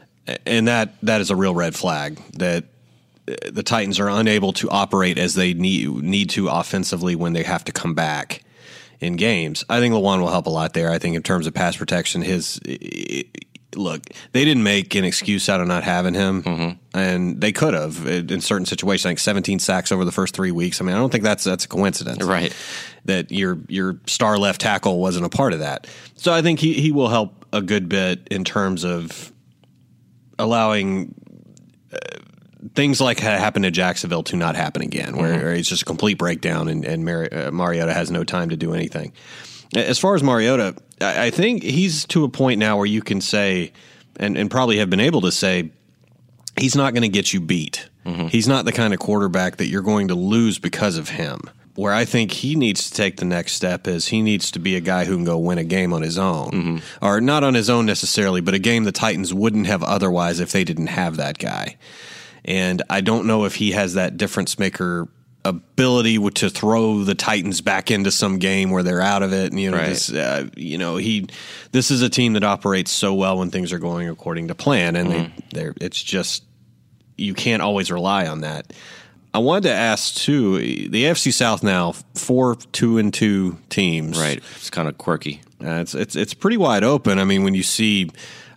And 0.45 0.67
that 0.67 0.95
that 1.03 1.21
is 1.21 1.29
a 1.29 1.35
real 1.35 1.53
red 1.53 1.75
flag 1.75 2.21
that 2.37 2.65
uh, 3.27 3.35
the 3.51 3.63
Titans 3.63 3.99
are 3.99 4.09
unable 4.09 4.53
to 4.53 4.69
operate 4.69 5.17
as 5.17 5.35
they 5.35 5.53
need 5.53 5.89
need 5.89 6.29
to 6.31 6.47
offensively 6.47 7.15
when 7.15 7.33
they 7.33 7.43
have 7.43 7.63
to 7.65 7.71
come 7.71 7.93
back 7.93 8.41
in 9.01 9.17
games. 9.17 9.65
I 9.69 9.79
think 9.79 9.93
Lewan 9.93 10.21
will 10.21 10.29
help 10.29 10.45
a 10.45 10.49
lot 10.49 10.73
there. 10.73 10.89
I 10.89 10.97
think 10.97 11.15
in 11.15 11.23
terms 11.23 11.45
of 11.45 11.53
pass 11.53 11.75
protection, 11.75 12.21
his 12.21 12.59
look 13.75 14.03
they 14.33 14.45
didn't 14.45 14.63
make 14.63 14.93
an 14.95 15.03
excuse 15.03 15.49
out 15.49 15.59
of 15.59 15.67
not 15.67 15.83
having 15.83 16.13
him, 16.13 16.79
and 16.93 17.41
they 17.41 17.51
could 17.51 17.73
have 17.73 18.05
in 18.07 18.39
certain 18.39 18.65
situations. 18.65 19.05
I 19.05 19.09
think 19.09 19.19
17 19.19 19.59
sacks 19.59 19.91
over 19.91 20.05
the 20.05 20.11
first 20.11 20.35
three 20.35 20.51
weeks. 20.51 20.79
I 20.79 20.85
mean, 20.85 20.95
I 20.95 20.99
don't 20.99 21.11
think 21.11 21.23
that's 21.23 21.43
that's 21.43 21.65
a 21.65 21.67
coincidence, 21.67 22.23
Right. 22.23 22.55
That 23.05 23.31
your 23.31 23.59
your 23.67 23.99
star 24.07 24.37
left 24.37 24.61
tackle 24.61 24.99
wasn't 24.99 25.25
a 25.25 25.29
part 25.29 25.51
of 25.51 25.59
that. 25.59 25.87
So 26.15 26.31
I 26.31 26.41
think 26.41 26.59
he 26.59 26.73
he 26.75 26.93
will 26.93 27.09
help 27.09 27.45
a 27.51 27.61
good 27.61 27.89
bit 27.89 28.25
in 28.31 28.45
terms 28.45 28.85
of 28.85 29.32
allowing 30.39 31.13
uh, 31.91 31.97
things 32.75 32.99
like 33.01 33.19
ha- 33.19 33.37
happened 33.37 33.65
to 33.65 33.71
Jacksonville 33.71 34.23
to 34.23 34.35
not 34.35 34.55
happen 34.55 34.81
again, 34.81 35.17
where, 35.17 35.33
where 35.37 35.53
it's 35.53 35.69
just 35.69 35.81
a 35.81 35.85
complete 35.85 36.17
breakdown 36.17 36.67
and, 36.67 36.85
and 36.85 37.05
Mar- 37.05 37.29
uh, 37.31 37.51
Mariota 37.51 37.93
has 37.93 38.09
no 38.11 38.23
time 38.23 38.49
to 38.49 38.57
do 38.57 38.73
anything. 38.73 39.13
As 39.75 39.97
far 39.99 40.15
as 40.15 40.23
Mariota, 40.23 40.75
I, 41.01 41.25
I 41.25 41.29
think 41.31 41.63
he's 41.63 42.05
to 42.07 42.23
a 42.23 42.29
point 42.29 42.59
now 42.59 42.77
where 42.77 42.85
you 42.85 43.01
can 43.01 43.21
say, 43.21 43.73
and, 44.17 44.37
and 44.37 44.49
probably 44.51 44.77
have 44.77 44.89
been 44.89 44.99
able 44.99 45.21
to 45.21 45.31
say, 45.31 45.71
he's 46.59 46.75
not 46.75 46.93
going 46.93 47.01
to 47.03 47.09
get 47.09 47.33
you 47.33 47.41
beat. 47.41 47.89
He's 48.27 48.47
not 48.49 48.65
the 48.65 48.71
kind 48.73 48.93
of 48.93 48.99
quarterback 48.99 49.57
that 49.57 49.67
you're 49.67 49.81
going 49.81 50.09
to 50.09 50.15
lose 50.15 50.59
because 50.59 50.97
of 50.97 51.09
him. 51.09 51.39
Where 51.75 51.91
I 51.93 52.05
think 52.05 52.31
he 52.31 52.55
needs 52.55 52.87
to 52.89 52.95
take 52.95 53.17
the 53.17 53.25
next 53.25 53.53
step 53.53 53.87
is 53.87 54.07
he 54.09 54.21
needs 54.21 54.51
to 54.51 54.59
be 54.59 54.75
a 54.75 54.79
guy 54.79 55.05
who 55.05 55.15
can 55.15 55.23
go 55.25 55.39
win 55.39 55.57
a 55.57 55.63
game 55.63 55.91
on 55.91 56.03
his 56.03 56.19
own, 56.19 56.81
or 57.01 57.19
not 57.19 57.43
on 57.43 57.55
his 57.55 57.67
own 57.69 57.87
necessarily, 57.87 58.41
but 58.41 58.53
a 58.53 58.59
game 58.59 58.83
the 58.83 58.91
Titans 58.91 59.33
wouldn't 59.33 59.65
have 59.65 59.81
otherwise 59.81 60.39
if 60.39 60.51
they 60.51 60.63
didn't 60.63 60.87
have 60.87 61.17
that 61.17 61.39
guy. 61.39 61.77
And 62.45 62.83
I 62.91 63.01
don't 63.01 63.25
know 63.25 63.45
if 63.45 63.55
he 63.55 63.71
has 63.71 63.95
that 63.95 64.17
difference 64.17 64.59
maker 64.59 65.07
ability 65.45 66.17
to 66.31 66.49
throw 66.49 67.03
the 67.03 67.15
Titans 67.15 67.59
back 67.61 67.89
into 67.91 68.11
some 68.11 68.37
game 68.37 68.69
where 68.69 68.83
they're 68.83 69.01
out 69.01 69.23
of 69.23 69.33
it. 69.33 69.51
And, 69.51 69.59
you 69.59 69.71
know, 69.71 69.77
Right. 69.77 69.89
this, 69.89 70.11
uh, 70.11 70.47
you 70.55 70.77
know, 70.77 70.97
he, 70.97 71.27
this 71.71 71.91
is 71.91 72.01
a 72.01 72.09
team 72.09 72.33
that 72.33 72.43
operates 72.43 72.91
so 72.91 73.13
well 73.13 73.39
when 73.39 73.49
things 73.49 73.73
are 73.73 73.79
going 73.79 74.07
according 74.09 74.47
to 74.49 74.55
plan, 74.55 74.95
and 74.95 75.11
they, 75.11 75.33
they're, 75.53 75.73
it's 75.81 76.01
just 76.01 76.43
you 77.17 77.33
can't 77.33 77.61
always 77.61 77.91
rely 77.91 78.27
on 78.27 78.41
that. 78.41 78.73
I 79.33 79.39
wanted 79.39 79.63
to 79.63 79.73
ask 79.73 80.15
too. 80.15 80.57
The 80.59 81.05
AFC 81.05 81.33
South 81.33 81.63
now 81.63 81.93
four 82.15 82.55
two 82.55 82.97
and 82.97 83.13
two 83.13 83.57
teams, 83.69 84.19
right 84.19 84.41
it's 84.55 84.69
kind 84.69 84.87
of 84.87 84.97
quirky 84.97 85.41
Uh, 85.63 85.79
it's 85.81 85.95
it's 85.95 86.15
it's 86.15 86.33
pretty 86.33 86.57
wide 86.57 86.83
open. 86.83 87.19
I 87.19 87.23
mean, 87.23 87.43
when 87.43 87.53
you 87.55 87.63
see, 87.63 88.09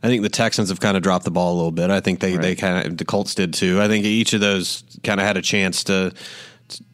I 0.02 0.08
think 0.08 0.22
the 0.22 0.28
Texans 0.28 0.68
have 0.68 0.80
kind 0.80 0.96
of 0.96 1.02
dropped 1.02 1.24
the 1.24 1.30
ball 1.30 1.54
a 1.54 1.56
little 1.56 1.70
bit. 1.70 1.90
I 1.90 2.00
think 2.00 2.20
they 2.20 2.32
Right. 2.32 2.42
they 2.42 2.54
kind 2.56 2.86
of 2.86 2.96
the 2.98 3.04
Colts 3.04 3.34
did 3.34 3.54
too. 3.54 3.80
I 3.80 3.88
think 3.88 4.04
each 4.04 4.32
of 4.34 4.40
those 4.40 4.82
kind 5.02 5.18
of 5.20 5.26
had 5.26 5.36
a 5.36 5.42
chance 5.42 5.84
to 5.84 6.12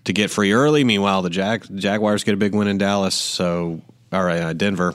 to 0.04 0.12
get 0.12 0.30
free 0.30 0.52
early. 0.52 0.84
Meanwhile, 0.84 1.22
the 1.22 1.30
Jag 1.30 1.66
Jaguars 1.76 2.24
get 2.24 2.34
a 2.34 2.36
big 2.36 2.54
win 2.54 2.68
in 2.68 2.78
Dallas. 2.78 3.14
So 3.14 3.80
all 4.12 4.22
right, 4.22 4.40
uh, 4.40 4.52
Denver. 4.52 4.94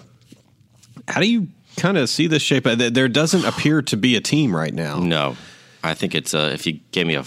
How 1.07 1.19
do 1.19 1.27
you 1.29 1.47
kind 1.77 1.97
of 1.97 2.09
see 2.09 2.27
this 2.27 2.41
shape? 2.43 2.63
There 2.63 2.89
there 2.89 3.07
doesn't 3.09 3.43
appear 3.43 3.81
to 3.81 3.97
be 3.97 4.15
a 4.15 4.21
team 4.21 4.55
right 4.55 4.73
now. 4.73 4.99
No, 4.99 5.35
I 5.83 5.93
think 5.93 6.15
it's 6.15 6.33
uh, 6.33 6.51
if 6.53 6.65
you 6.67 6.79
gave 6.91 7.07
me 7.07 7.15
a 7.15 7.23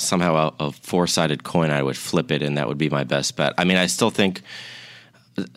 somehow 0.00 0.52
a, 0.58 0.64
a 0.66 0.72
four 0.72 1.06
sided 1.06 1.44
coin, 1.44 1.70
I 1.70 1.82
would 1.82 1.96
flip 1.96 2.30
it, 2.30 2.42
and 2.42 2.56
that 2.56 2.68
would 2.68 2.78
be 2.78 2.90
my 2.90 3.04
best 3.04 3.36
bet. 3.36 3.54
I 3.58 3.64
mean, 3.64 3.76
I 3.76 3.86
still 3.86 4.10
think, 4.10 4.42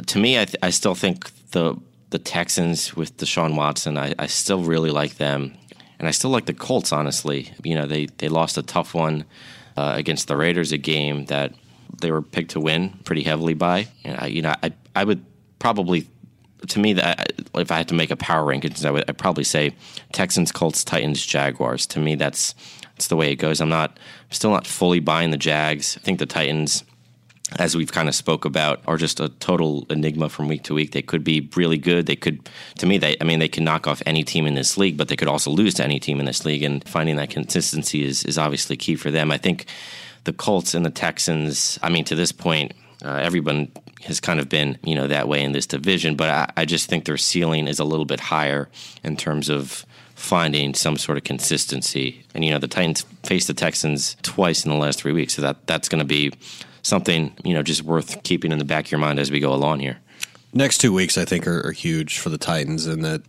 to 0.05 0.19
me, 0.19 0.39
I, 0.39 0.45
th- 0.45 0.57
I 0.61 0.69
still 0.69 0.95
think 0.95 1.31
the 1.51 1.75
the 2.09 2.19
Texans 2.19 2.95
with 2.95 3.17
Deshaun 3.17 3.55
Watson, 3.55 3.97
I, 3.97 4.13
I 4.19 4.27
still 4.27 4.63
really 4.63 4.91
like 4.91 5.15
them, 5.15 5.57
and 5.97 6.07
I 6.07 6.11
still 6.11 6.29
like 6.29 6.45
the 6.45 6.53
Colts. 6.53 6.91
Honestly, 6.91 7.51
you 7.63 7.75
know, 7.75 7.87
they 7.87 8.05
they 8.17 8.29
lost 8.29 8.57
a 8.57 8.63
tough 8.63 8.93
one 8.93 9.25
uh, 9.77 9.93
against 9.95 10.27
the 10.27 10.37
Raiders, 10.37 10.71
a 10.71 10.77
game 10.77 11.25
that 11.25 11.53
they 12.01 12.11
were 12.11 12.21
picked 12.21 12.51
to 12.51 12.59
win 12.59 12.99
pretty 13.03 13.23
heavily 13.23 13.53
by, 13.55 13.87
and 14.03 14.19
I, 14.19 14.27
you 14.27 14.41
know, 14.41 14.53
I 14.61 14.73
I 14.95 15.03
would 15.03 15.25
probably 15.59 16.07
to 16.69 16.79
me, 16.79 16.93
that 16.93 17.33
if 17.55 17.71
I 17.71 17.77
had 17.77 17.87
to 17.89 17.93
make 17.93 18.11
a 18.11 18.15
power 18.15 18.45
rankings, 18.45 18.85
I 18.85 18.91
would 18.91 19.03
I'd 19.09 19.17
probably 19.17 19.43
say 19.43 19.75
Texans, 20.11 20.51
Colts, 20.51 20.83
Titans, 20.83 21.25
Jaguars. 21.25 21.85
To 21.87 21.99
me, 21.99 22.15
that's 22.15 22.55
that's 22.95 23.07
the 23.07 23.15
way 23.15 23.31
it 23.31 23.37
goes. 23.37 23.61
I'm 23.61 23.69
not 23.69 23.91
I'm 23.91 24.31
still 24.31 24.51
not 24.51 24.67
fully 24.67 24.99
buying 24.99 25.31
the 25.31 25.37
Jags. 25.37 25.97
I 25.97 26.03
think 26.03 26.19
the 26.19 26.25
Titans, 26.25 26.83
as 27.59 27.75
we've 27.75 27.91
kind 27.91 28.07
of 28.07 28.15
spoke 28.15 28.45
about, 28.45 28.81
are 28.87 28.97
just 28.97 29.19
a 29.19 29.29
total 29.29 29.85
enigma 29.89 30.29
from 30.29 30.47
week 30.47 30.63
to 30.63 30.73
week. 30.73 30.91
They 30.91 31.01
could 31.01 31.23
be 31.23 31.49
really 31.55 31.77
good. 31.77 32.05
They 32.05 32.15
could, 32.15 32.49
to 32.79 32.85
me, 32.85 32.97
they 32.97 33.15
I 33.19 33.23
mean, 33.23 33.39
they 33.39 33.47
can 33.47 33.63
knock 33.63 33.87
off 33.87 34.01
any 34.05 34.23
team 34.23 34.45
in 34.45 34.53
this 34.53 34.77
league, 34.77 34.97
but 34.97 35.07
they 35.07 35.15
could 35.15 35.27
also 35.27 35.51
lose 35.51 35.73
to 35.75 35.83
any 35.83 35.99
team 35.99 36.19
in 36.19 36.25
this 36.25 36.45
league. 36.45 36.63
And 36.63 36.87
finding 36.87 37.15
that 37.17 37.29
consistency 37.29 38.03
is 38.03 38.23
is 38.25 38.37
obviously 38.37 38.77
key 38.77 38.95
for 38.95 39.11
them. 39.11 39.31
I 39.31 39.37
think 39.37 39.65
the 40.23 40.33
Colts 40.33 40.73
and 40.73 40.85
the 40.85 40.91
Texans. 40.91 41.79
I 41.81 41.89
mean, 41.89 42.05
to 42.05 42.15
this 42.15 42.31
point, 42.31 42.73
uh, 43.03 43.19
everyone 43.21 43.71
has 44.03 44.19
kind 44.19 44.39
of 44.39 44.49
been, 44.49 44.77
you 44.83 44.95
know, 44.95 45.07
that 45.07 45.27
way 45.27 45.43
in 45.43 45.51
this 45.51 45.65
division. 45.65 46.15
But 46.15 46.29
I, 46.29 46.61
I 46.61 46.65
just 46.65 46.89
think 46.89 47.05
their 47.05 47.17
ceiling 47.17 47.67
is 47.67 47.79
a 47.79 47.85
little 47.85 48.05
bit 48.05 48.19
higher 48.19 48.69
in 49.03 49.17
terms 49.17 49.49
of 49.49 49.85
finding 50.23 50.73
some 50.73 50.97
sort 50.97 51.17
of 51.17 51.23
consistency. 51.25 52.25
And 52.33 52.45
you 52.45 52.51
know, 52.51 52.59
the 52.59 52.67
Titans 52.67 53.05
faced 53.23 53.47
the 53.47 53.53
Texans 53.53 54.15
twice 54.21 54.63
in 54.63 54.71
the 54.71 54.77
last 54.77 54.99
three 54.99 55.11
weeks, 55.11 55.35
so 55.35 55.41
that 55.41 55.67
that's 55.67 55.89
going 55.89 55.99
to 55.99 56.05
be 56.05 56.31
something 56.81 57.33
you 57.43 57.53
know 57.53 57.63
just 57.63 57.83
worth 57.83 58.23
keeping 58.23 58.51
in 58.51 58.57
the 58.57 58.65
back 58.65 58.85
of 58.85 58.91
your 58.91 58.99
mind 58.99 59.19
as 59.19 59.31
we 59.31 59.39
go 59.39 59.53
along 59.53 59.79
here. 59.79 59.97
next 60.53 60.79
two 60.79 60.93
weeks 60.93 61.17
I 61.17 61.25
think 61.25 61.47
are, 61.47 61.67
are 61.67 61.71
huge 61.71 62.19
for 62.19 62.29
the 62.29 62.37
Titans 62.37 62.85
and 62.85 63.03
that 63.03 63.21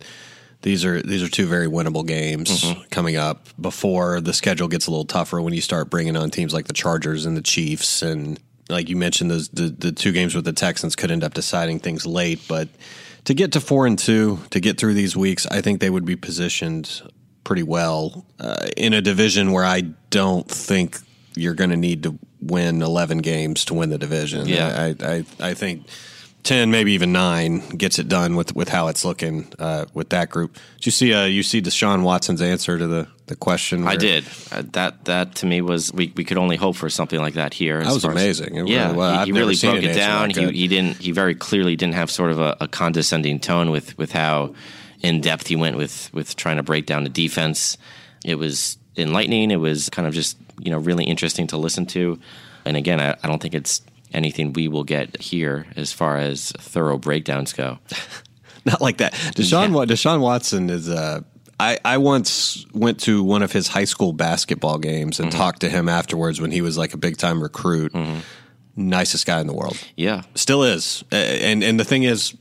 these 0.61 0.83
are 0.83 1.01
these 1.01 1.23
are 1.23 1.29
two 1.29 1.47
very 1.47 1.67
winnable 1.67 2.05
games 2.05 2.63
mm-hmm. 2.63 2.81
coming 2.89 3.15
up 3.15 3.47
before 3.59 4.19
the 4.21 4.33
schedule 4.33 4.67
gets 4.67 4.87
a 4.87 4.91
little 4.91 5.05
tougher 5.05 5.41
when 5.41 5.53
you 5.53 5.61
start 5.61 5.89
bringing 5.89 6.15
on 6.17 6.29
teams 6.29 6.53
like 6.53 6.67
the 6.67 6.73
Chargers 6.73 7.25
and 7.25 7.35
the 7.37 7.41
Chiefs 7.41 8.01
and 8.01 8.39
like 8.69 8.89
you 8.89 8.95
mentioned 8.95 9.31
those 9.31 9.49
the, 9.49 9.69
the 9.69 9.91
two 9.91 10.11
games 10.11 10.35
with 10.35 10.45
the 10.45 10.53
Texans 10.53 10.95
could 10.95 11.11
end 11.11 11.23
up 11.23 11.33
deciding 11.33 11.79
things 11.79 12.05
late 12.05 12.41
but 12.47 12.67
to 13.25 13.33
get 13.33 13.51
to 13.53 13.61
4 13.61 13.87
and 13.87 13.99
2 13.99 14.39
to 14.51 14.59
get 14.59 14.77
through 14.79 14.93
these 14.93 15.15
weeks 15.15 15.45
I 15.47 15.61
think 15.61 15.81
they 15.81 15.89
would 15.89 16.05
be 16.05 16.15
positioned 16.15 17.01
pretty 17.43 17.63
well 17.63 18.25
uh, 18.39 18.67
in 18.75 18.93
a 18.93 19.01
division 19.01 19.51
where 19.51 19.63
I 19.63 19.81
don't 20.09 20.49
think 20.49 20.97
you're 21.35 21.53
going 21.53 21.69
to 21.69 21.77
need 21.77 22.03
to 22.03 22.19
win 22.41 22.81
11 22.81 23.19
games 23.19 23.65
to 23.65 23.73
win 23.73 23.89
the 23.89 23.97
division. 23.97 24.47
Yeah. 24.47 24.93
I, 24.99 25.05
I, 25.05 25.25
I 25.39 25.53
think 25.53 25.87
10, 26.45 26.71
maybe 26.71 26.93
even 26.93 27.11
nine 27.11 27.59
gets 27.69 27.99
it 27.99 28.07
done 28.07 28.35
with, 28.35 28.55
with 28.55 28.69
how 28.69 28.87
it's 28.87 29.03
looking 29.03 29.51
uh, 29.59 29.85
with 29.93 30.09
that 30.09 30.29
group. 30.29 30.53
Did 30.77 30.85
you 30.85 30.91
see, 30.91 31.13
uh, 31.13 31.25
you 31.25 31.43
see 31.43 31.61
Deshaun 31.61 32.03
Watson's 32.03 32.41
answer 32.41 32.77
to 32.77 32.87
the, 32.87 33.07
the 33.25 33.35
question? 33.35 33.87
I 33.87 33.95
did 33.95 34.25
uh, 34.51 34.63
that. 34.73 35.05
That 35.05 35.35
to 35.35 35.45
me 35.47 35.61
was 35.61 35.91
we, 35.91 36.13
we 36.15 36.23
could 36.23 36.37
only 36.37 36.55
hope 36.55 36.75
for 36.75 36.89
something 36.89 37.19
like 37.19 37.33
that 37.33 37.53
here. 37.53 37.83
That 37.83 37.93
was 37.93 38.05
as- 38.05 38.11
amazing. 38.11 38.55
It 38.55 38.67
yeah, 38.67 38.85
really 38.85 38.97
was. 38.97 39.19
he, 39.19 39.25
he 39.25 39.31
really 39.31 39.55
broke 39.55 39.83
it 39.83 39.95
down. 39.95 40.29
that 40.29 40.53
He, 40.53 40.61
he 40.61 40.67
didn't. 40.67 40.97
He 40.97 41.11
very 41.11 41.35
clearly 41.35 41.75
didn't 41.75 41.95
have 41.95 42.11
sort 42.11 42.31
of 42.31 42.39
a, 42.39 42.55
a 42.61 42.67
condescending 42.67 43.39
tone 43.39 43.71
with 43.71 43.97
with 43.97 44.11
how 44.11 44.53
in 45.01 45.21
depth 45.21 45.47
he 45.47 45.55
went 45.55 45.77
with 45.77 46.13
with 46.13 46.35
trying 46.35 46.57
to 46.57 46.63
break 46.63 46.85
down 46.85 47.03
the 47.03 47.09
defense. 47.09 47.77
It 48.23 48.35
was 48.35 48.77
enlightening. 48.95 49.51
It 49.51 49.57
was 49.57 49.89
kind 49.89 50.07
of 50.07 50.13
just 50.13 50.37
you 50.59 50.69
know 50.69 50.77
really 50.77 51.05
interesting 51.05 51.47
to 51.47 51.57
listen 51.57 51.85
to. 51.87 52.19
And 52.65 52.77
again, 52.77 52.99
I, 52.99 53.15
I 53.23 53.27
don't 53.27 53.41
think 53.41 53.53
it's 53.53 53.81
anything 54.13 54.53
we 54.53 54.67
will 54.67 54.83
get 54.83 55.21
here 55.21 55.67
as 55.75 55.91
far 55.91 56.17
as 56.17 56.51
thorough 56.51 56.97
breakdowns 56.97 57.53
go. 57.53 57.79
Not 58.65 58.81
like 58.81 58.97
that. 58.97 59.13
Deshaun, 59.13 59.73
Wa- 59.73 59.85
Deshaun 59.85 60.21
Watson 60.21 60.69
is. 60.69 60.89
Uh, 60.89 61.21
I, 61.59 61.77
I 61.85 61.97
once 61.99 62.65
went 62.73 62.99
to 63.01 63.23
one 63.23 63.41
of 63.41 63.51
his 63.51 63.67
high 63.67 63.85
school 63.85 64.11
basketball 64.11 64.77
games 64.77 65.19
and 65.19 65.29
mm-hmm. 65.29 65.37
talked 65.37 65.61
to 65.61 65.69
him 65.69 65.87
afterwards 65.87 66.41
when 66.41 66.51
he 66.51 66.61
was 66.61 66.77
like 66.77 66.93
a 66.93 66.97
big 66.97 67.17
time 67.17 67.41
recruit. 67.41 67.93
Mm-hmm. 67.93 68.19
Nicest 68.77 69.25
guy 69.25 69.39
in 69.39 69.47
the 69.47 69.53
world. 69.53 69.77
Yeah, 69.95 70.23
Still 70.33 70.63
is. 70.63 71.05
And 71.09 71.63
and 71.63 71.79
the 71.79 71.85
thing 71.85 72.03
is, 72.03 72.35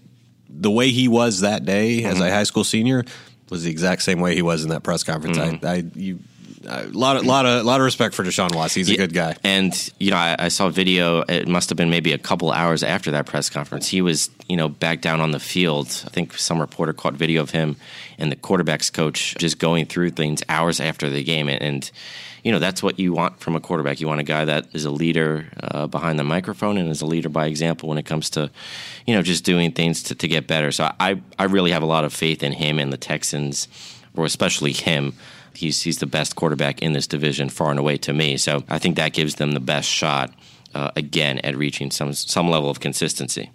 the 0.49 0.71
way 0.71 0.91
he 0.91 1.07
was 1.07 1.41
that 1.41 1.65
day 1.65 2.03
as 2.05 2.15
mm-hmm. 2.15 2.25
a 2.25 2.31
high 2.31 2.43
school 2.43 2.65
senior 2.65 3.05
was 3.51 3.63
the 3.63 3.71
exact 3.71 4.03
same 4.03 4.21
way 4.21 4.35
he 4.35 4.43
was 4.43 4.65
in 4.65 4.71
that 4.71 4.83
press 4.83 5.05
conference. 5.05 5.39
I, 5.39 5.61
I 5.63 5.85
you. 5.95 6.19
A 6.67 6.87
lot 6.89 7.17
of 7.17 7.25
lot 7.25 7.47
of 7.47 7.65
lot 7.65 7.81
of 7.81 7.85
respect 7.85 8.15
for 8.15 8.23
Deshaun 8.23 8.55
Watson. 8.55 8.81
He's 8.81 8.89
a 8.89 8.93
Yeah, 8.93 8.97
good 8.99 9.15
guy. 9.15 9.37
And 9.45 9.93
you 9.99 10.11
know, 10.11 10.17
I, 10.17 10.37
I 10.39 10.49
saw 10.49 10.67
a 10.67 10.71
video. 10.71 11.23
It 11.23 11.49
must 11.49 11.69
have 11.71 11.77
been 11.77 11.91
maybe 11.91 12.13
a 12.13 12.19
couple 12.19 12.51
hours 12.53 12.83
after 12.83 13.11
that 13.13 13.27
press 13.27 13.51
conference. 13.51 13.89
He 13.89 14.03
was, 14.03 14.31
you 14.49 14.57
know, 14.57 14.69
back 14.69 15.01
down 15.01 15.21
on 15.21 15.31
the 15.31 15.41
field. 15.41 15.89
I 16.07 16.11
think 16.11 16.37
some 16.39 16.61
reporter 16.61 16.93
caught 16.93 17.15
video 17.15 17.43
of 17.43 17.51
him 17.51 17.77
and 18.19 18.31
the 18.33 18.37
quarterbacks 18.37 18.93
coach 18.93 19.35
just 19.39 19.59
going 19.59 19.87
through 19.87 20.11
things 20.11 20.43
hours 20.49 20.81
after 20.81 21.11
the 21.11 21.23
game. 21.23 21.49
And, 21.49 21.63
and 21.63 21.91
you 22.43 22.53
know, 22.53 22.59
that's 22.59 22.83
what 22.83 22.99
you 22.99 23.15
want 23.15 23.41
from 23.41 23.57
a 23.57 23.61
quarterback. 23.61 24.01
You 24.01 24.07
want 24.07 24.21
a 24.21 24.25
guy 24.25 24.45
that 24.45 24.67
is 24.75 24.85
a 24.85 24.91
leader 24.91 25.49
uh, 25.63 25.87
behind 25.87 26.19
the 26.19 26.25
microphone 26.25 26.77
and 26.77 26.91
is 26.91 27.01
a 27.01 27.07
leader 27.07 27.31
by 27.31 27.47
example 27.47 27.89
when 27.89 27.97
it 27.97 28.05
comes 28.05 28.29
to, 28.31 28.51
you 29.07 29.15
know, 29.15 29.23
just 29.23 29.45
doing 29.45 29.73
things 29.73 30.03
to, 30.05 30.15
to 30.15 30.29
get 30.29 30.47
better. 30.47 30.71
So 30.71 30.93
I, 31.01 31.21
I 31.39 31.45
really 31.45 31.71
have 31.71 31.83
a 31.83 31.87
lot 31.87 32.05
of 32.05 32.13
faith 32.13 32.43
in 32.43 32.53
him 32.53 32.79
and 32.79 32.93
the 32.93 32.99
Texans, 32.99 33.67
or 34.15 34.27
especially 34.27 34.73
him. 34.73 35.15
He's 35.57 35.83
he's 35.83 35.99
the 35.99 36.07
best 36.07 36.37
quarterback 36.37 36.83
in 36.83 36.93
this 36.93 37.07
division, 37.07 37.49
far 37.49 37.71
and 37.71 37.79
away 37.79 37.97
to 37.99 38.13
me. 38.13 38.37
So 38.37 38.65
I 38.69 38.79
think 38.79 38.97
that 38.97 39.13
gives 39.13 39.37
them 39.37 39.53
the 39.53 39.61
best 39.61 39.89
shot 39.89 40.33
uh, 40.75 40.91
again 40.97 41.39
at 41.41 41.57
reaching 41.57 41.91
some 41.91 42.13
some 42.13 42.49
level 42.49 42.71
of 42.71 42.81
consistency. 42.81 43.51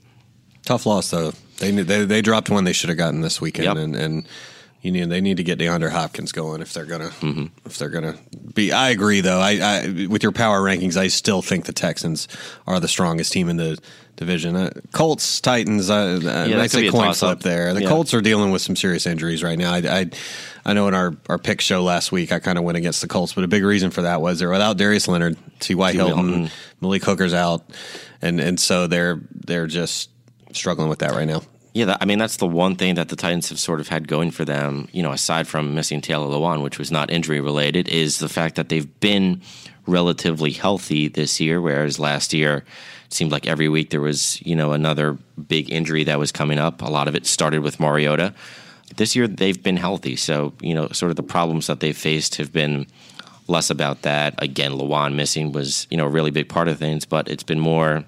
Tough 0.66 0.86
loss 0.86 1.10
though. 1.12 1.34
They 1.58 1.72
they 1.72 2.06
they 2.06 2.22
dropped 2.22 2.50
one 2.50 2.64
they 2.64 2.74
should 2.74 2.90
have 2.90 2.98
gotten 2.98 3.22
this 3.22 3.42
weekend, 3.42 3.66
Yep. 3.66 3.78
and 3.78 3.96
and 3.96 4.28
you 4.82 4.92
need 4.92 5.10
they 5.10 5.20
need 5.20 5.38
to 5.38 5.44
get 5.44 5.60
DeAndre 5.60 5.90
Hopkins 5.92 6.32
going 6.32 6.62
if 6.62 6.72
they're 6.72 6.86
gonna 6.86 7.12
if 7.66 7.78
they're 7.78 7.90
gonna 7.90 8.18
be. 8.54 8.72
I 8.72 8.90
agree 8.92 9.20
though. 9.20 9.40
I, 9.40 9.58
I 9.62 10.08
with 10.08 10.24
your 10.24 10.32
power 10.32 10.62
rankings, 10.62 10.96
I 10.96 11.08
still 11.10 11.42
think 11.42 11.66
the 11.66 11.74
Texans 11.74 12.28
are 12.66 12.80
the 12.80 12.88
strongest 12.88 13.34
team 13.34 13.50
in 13.50 13.58
the 13.58 13.78
division. 14.20 14.56
Uh, 14.56 14.70
Colts, 14.92 15.42
Titans. 15.42 15.90
Uh, 15.90 16.20
that 16.22 16.48
I 16.48 16.62
could 16.64 16.72
say 16.72 16.82
be 16.82 16.88
a 16.90 16.92
coin 16.92 17.14
flip 17.14 17.40
there. 17.40 17.74
The 17.74 17.84
Yeah. 17.84 17.90
Colts 17.90 18.14
are 18.14 18.22
dealing 18.22 18.52
with 18.52 18.62
some 18.62 18.76
serious 18.76 19.08
injuries 19.08 19.42
right 19.42 19.58
now. 19.58 19.74
I. 19.74 19.78
I 19.78 20.10
I 20.66 20.74
know 20.74 20.88
in 20.90 20.94
our, 20.94 21.16
our 21.30 21.38
pick 21.40 21.62
show 21.62 21.82
last 21.84 22.12
week, 22.12 22.32
I 22.34 22.38
kind 22.40 22.58
of 22.58 22.64
went 22.64 22.78
against 22.78 23.02
the 23.02 23.08
Colts, 23.08 23.34
but 23.34 23.44
a 23.44 23.48
big 23.48 23.64
reason 23.64 23.92
for 23.92 24.04
that 24.04 24.22
was 24.22 24.40
they're 24.40 24.50
without 24.50 24.78
Darius 24.78 25.08
Leonard, 25.08 25.38
T.Y. 25.62 25.94
Hilton, 25.94 26.16
Hilton. 26.18 26.50
Malik 26.82 27.04
Hooker's 27.04 27.34
out, 27.34 27.64
and 28.22 28.40
and 28.40 28.60
so 28.60 28.86
they're 28.86 29.20
they're 29.32 29.68
just 29.68 30.10
struggling 30.52 30.90
with 30.90 31.00
that 31.00 31.12
right 31.12 31.28
now. 31.28 31.42
Yeah, 31.74 31.86
that, 31.86 32.00
I 32.02 32.06
mean 32.06 32.20
that's 32.20 32.38
the 32.38 32.46
one 32.46 32.76
thing 32.76 32.96
that 32.96 33.10
the 33.10 33.16
Titans 33.16 33.50
have 33.50 33.58
sort 33.58 33.80
of 33.80 33.88
had 33.88 34.08
going 34.08 34.32
for 34.32 34.44
them. 34.46 34.90
You 34.92 35.02
know, 35.02 35.12
aside 35.14 35.48
from 35.48 35.74
missing 35.74 36.02
Taylor 36.02 36.28
Lewan, 36.28 36.62
which 36.62 36.78
was 36.78 36.92
not 36.92 37.10
injury 37.10 37.40
related, 37.40 37.88
is 37.88 38.20
the 38.20 38.30
fact 38.30 38.56
that 38.56 38.70
they've 38.70 39.00
been 39.00 39.42
relatively 39.88 40.52
healthy 40.52 41.08
this 41.08 41.40
year, 41.40 41.62
whereas 41.62 42.00
last 42.00 42.34
year 42.34 42.66
seemed 43.10 43.32
like 43.32 43.48
every 43.48 43.70
week 43.70 43.90
there 43.90 44.02
was 44.02 44.42
you 44.46 44.56
know 44.56 44.72
another 44.74 45.18
big 45.48 45.72
injury 45.72 46.04
that 46.06 46.20
was 46.20 46.32
coming 46.32 46.60
up. 46.60 46.82
A 46.82 46.90
lot 46.90 47.08
of 47.08 47.16
it 47.16 47.26
started 47.26 47.62
with 47.62 47.80
Mariota. 47.80 48.34
This 48.96 49.16
year 49.16 49.28
they've 49.28 49.62
been 49.62 49.78
healthy, 49.78 50.16
so 50.16 50.54
you 50.62 50.74
know 50.74 50.88
sort 50.90 51.10
of 51.10 51.16
the 51.16 51.24
problems 51.24 51.68
that 51.68 51.80
they've 51.80 51.98
faced 51.98 52.36
have 52.36 52.52
been 52.54 52.88
less 53.48 53.70
about 53.70 54.04
that. 54.04 54.36
Again, 54.42 54.74
Lewan 54.74 55.16
missing 55.16 55.52
was 55.52 55.88
you 55.90 55.98
know 55.98 56.06
a 56.06 56.10
really 56.10 56.32
big 56.32 56.50
part 56.50 56.68
of 56.68 56.78
things, 56.78 57.06
but 57.06 57.28
it's 57.28 57.44
been 57.44 57.60
more. 57.60 58.06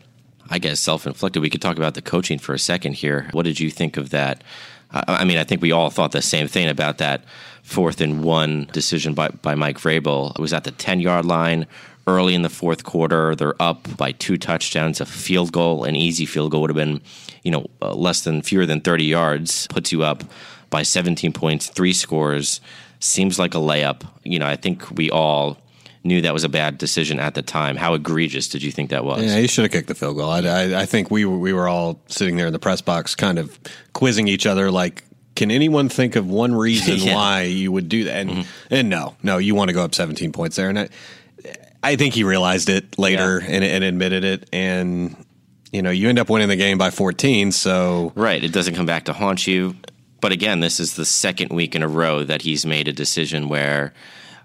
I 0.49 0.59
guess 0.59 0.81
self 0.81 1.07
inflicted. 1.07 1.41
We 1.41 1.49
could 1.49 1.61
talk 1.61 1.77
about 1.77 1.93
the 1.93 2.01
coaching 2.01 2.37
for 2.37 2.53
a 2.53 2.59
second 2.59 2.93
here. 2.93 3.29
What 3.31 3.43
did 3.43 3.59
you 3.61 3.69
think 3.69 3.95
of 3.95 4.09
that? 4.09 4.43
I, 4.91 5.03
I 5.07 5.23
mean, 5.23 5.37
I 5.37 5.45
think 5.45 5.61
we 5.61 5.71
all 5.71 5.89
thought 5.89 6.11
the 6.11 6.21
same 6.21 6.47
thing 6.47 6.67
about 6.67 6.97
that 6.97 7.23
fourth 7.63 8.01
and 8.01 8.23
one 8.23 8.67
decision 8.73 9.13
by, 9.13 9.29
by 9.29 9.55
Mike 9.55 9.77
Vrabel. 9.77 10.31
It 10.31 10.41
was 10.41 10.53
at 10.53 10.63
the 10.63 10.71
10 10.71 10.99
yard 10.99 11.25
line 11.25 11.67
early 12.07 12.33
in 12.35 12.41
the 12.41 12.49
fourth 12.49 12.83
quarter. 12.83 13.35
They're 13.35 13.59
up 13.61 13.95
by 13.97 14.11
two 14.13 14.37
touchdowns. 14.37 14.99
A 15.01 15.05
field 15.05 15.51
goal, 15.51 15.83
an 15.83 15.95
easy 15.95 16.25
field 16.25 16.51
goal 16.51 16.61
would 16.61 16.69
have 16.69 16.75
been, 16.77 17.01
you 17.43 17.51
know, 17.51 17.67
uh, 17.81 17.93
less 17.93 18.21
than, 18.21 18.41
fewer 18.41 18.65
than 18.65 18.81
30 18.81 19.05
yards, 19.05 19.67
puts 19.67 19.91
you 19.91 20.03
up 20.03 20.23
by 20.69 20.83
17 20.83 21.33
points, 21.33 21.67
three 21.67 21.93
scores. 21.93 22.61
Seems 22.99 23.37
like 23.39 23.53
a 23.55 23.57
layup. 23.59 24.03
You 24.23 24.39
know, 24.39 24.45
I 24.47 24.55
think 24.55 24.89
we 24.91 25.09
all 25.11 25.57
knew 26.03 26.21
that 26.21 26.33
was 26.33 26.43
a 26.43 26.49
bad 26.49 26.77
decision 26.79 27.19
at 27.19 27.35
the 27.35 27.41
time. 27.43 27.75
How 27.75 27.93
egregious 27.93 28.47
did 28.47 28.63
you 28.63 28.71
think 28.71 28.89
that 28.89 29.05
was? 29.05 29.23
Yeah, 29.23 29.37
he 29.37 29.47
should 29.47 29.63
have 29.65 29.71
kicked 29.71 29.87
the 29.87 29.95
field 29.95 30.17
goal. 30.17 30.29
I, 30.29 30.39
I, 30.41 30.81
I 30.81 30.85
think 30.85 31.11
we 31.11 31.25
were, 31.25 31.37
we 31.37 31.53
were 31.53 31.67
all 31.67 31.99
sitting 32.07 32.37
there 32.37 32.47
in 32.47 32.53
the 32.53 32.59
press 32.59 32.81
box, 32.81 33.13
kind 33.15 33.37
of 33.37 33.59
quizzing 33.93 34.27
each 34.27 34.45
other, 34.47 34.71
like, 34.71 35.03
can 35.35 35.49
anyone 35.51 35.89
think 35.89 36.15
of 36.15 36.27
one 36.29 36.53
reason 36.67 36.97
Yeah. 36.97 37.15
why 37.15 37.41
you 37.43 37.71
would 37.71 37.87
do 37.89 38.03
that? 38.05 38.15
And, 38.17 38.47
and 38.69 38.89
no, 38.89 39.15
no, 39.23 39.37
you 39.37 39.53
want 39.55 39.69
to 39.69 39.73
go 39.73 39.83
up 39.83 39.93
17 39.95 40.31
points 40.31 40.55
there. 40.55 40.69
And 40.69 40.79
I, 40.79 40.89
I 41.83 41.95
think 41.95 42.13
he 42.13 42.23
realized 42.23 42.69
it 42.69 42.97
later 42.99 43.39
Yeah. 43.41 43.47
and, 43.55 43.63
and 43.63 43.83
admitted 43.83 44.23
it. 44.23 44.49
And, 44.53 45.15
you 45.71 45.81
know, 45.81 45.89
you 45.89 46.09
end 46.09 46.19
up 46.19 46.29
winning 46.29 46.49
the 46.49 46.55
game 46.55 46.77
by 46.77 46.91
14. 46.91 47.51
So, 47.51 48.11
Right. 48.15 48.43
It 48.43 48.51
doesn't 48.51 48.75
come 48.75 48.85
back 48.85 49.05
to 49.05 49.13
haunt 49.13 49.47
you. 49.47 49.75
But 50.21 50.31
again, 50.31 50.59
this 50.59 50.79
is 50.79 50.95
the 50.95 51.05
second 51.05 51.49
week 51.51 51.75
in 51.75 51.81
a 51.81 51.87
row 51.87 52.23
that 52.23 52.43
he's 52.43 52.65
made 52.65 52.87
a 52.87 52.93
decision 52.93 53.49
where, 53.49 53.93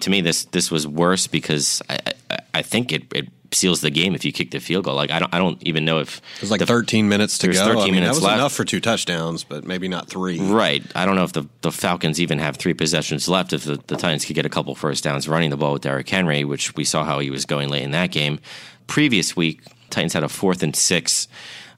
to 0.01 0.09
me, 0.11 0.23
this 0.23 0.45
this 0.47 0.71
was 0.71 0.87
worse 0.87 1.27
because 1.27 1.83
I, 1.91 1.99
I, 2.31 2.39
I 2.55 2.63
think 2.63 2.93
it, 2.93 3.13
it 3.15 3.29
seals 3.57 3.81
the 3.81 3.91
game 3.91 4.15
if 4.15 4.25
you 4.25 4.33
kick 4.33 4.51
the 4.51 4.61
field 4.61 4.85
goal. 4.85 4.95
Like 4.95 5.11
I 5.11 5.19
don't 5.19 5.35
I 5.35 5.39
don't 5.39 5.61
even 5.67 5.85
know 5.85 5.99
if 5.99 6.19
it 6.37 6.43
was 6.43 6.51
like 6.51 6.61
the, 6.61 6.67
13 6.67 7.09
minutes 7.09 7.39
to 7.39 7.49
go. 7.49 7.65
13 7.65 7.69
I 7.69 7.85
mean, 7.85 7.95
minutes 7.95 8.09
that 8.09 8.15
was 8.15 8.23
left. 8.23 8.39
enough 8.39 8.53
for 8.53 8.65
two 8.65 8.81
touchdowns, 8.81 9.45
but 9.45 9.65
maybe 9.65 9.89
not 9.89 10.09
three. 10.09 10.39
Right. 10.39 10.85
I 10.95 11.07
don't 11.07 11.17
know 11.17 11.25
if 11.25 11.33
the, 11.33 11.47
the 11.63 11.73
Falcons 11.73 12.21
even 12.21 12.39
have 12.39 12.57
three 12.57 12.75
possessions 12.75 13.29
left. 13.29 13.53
If 13.53 13.65
the, 13.65 13.81
the 13.87 13.97
Titans 13.97 14.25
could 14.25 14.37
get 14.37 14.47
a 14.47 14.51
couple 14.51 14.75
first 14.75 15.05
downs 15.05 15.29
running 15.29 15.51
the 15.51 15.57
ball 15.57 15.75
with 15.75 15.83
Derrick 15.83 16.09
Henry, 16.09 16.45
which 16.45 16.75
we 16.77 16.85
saw 16.85 17.05
how 17.05 17.19
he 17.19 17.31
was 17.31 17.45
going 17.45 17.69
late 17.69 17.83
in 17.83 17.91
that 17.93 18.11
game. 18.11 18.39
Previous 18.87 19.35
week, 19.35 19.63
Titans 19.91 20.13
had 20.13 20.23
a 20.23 20.29
fourth 20.29 20.63
and 20.63 20.77
six, 20.77 21.27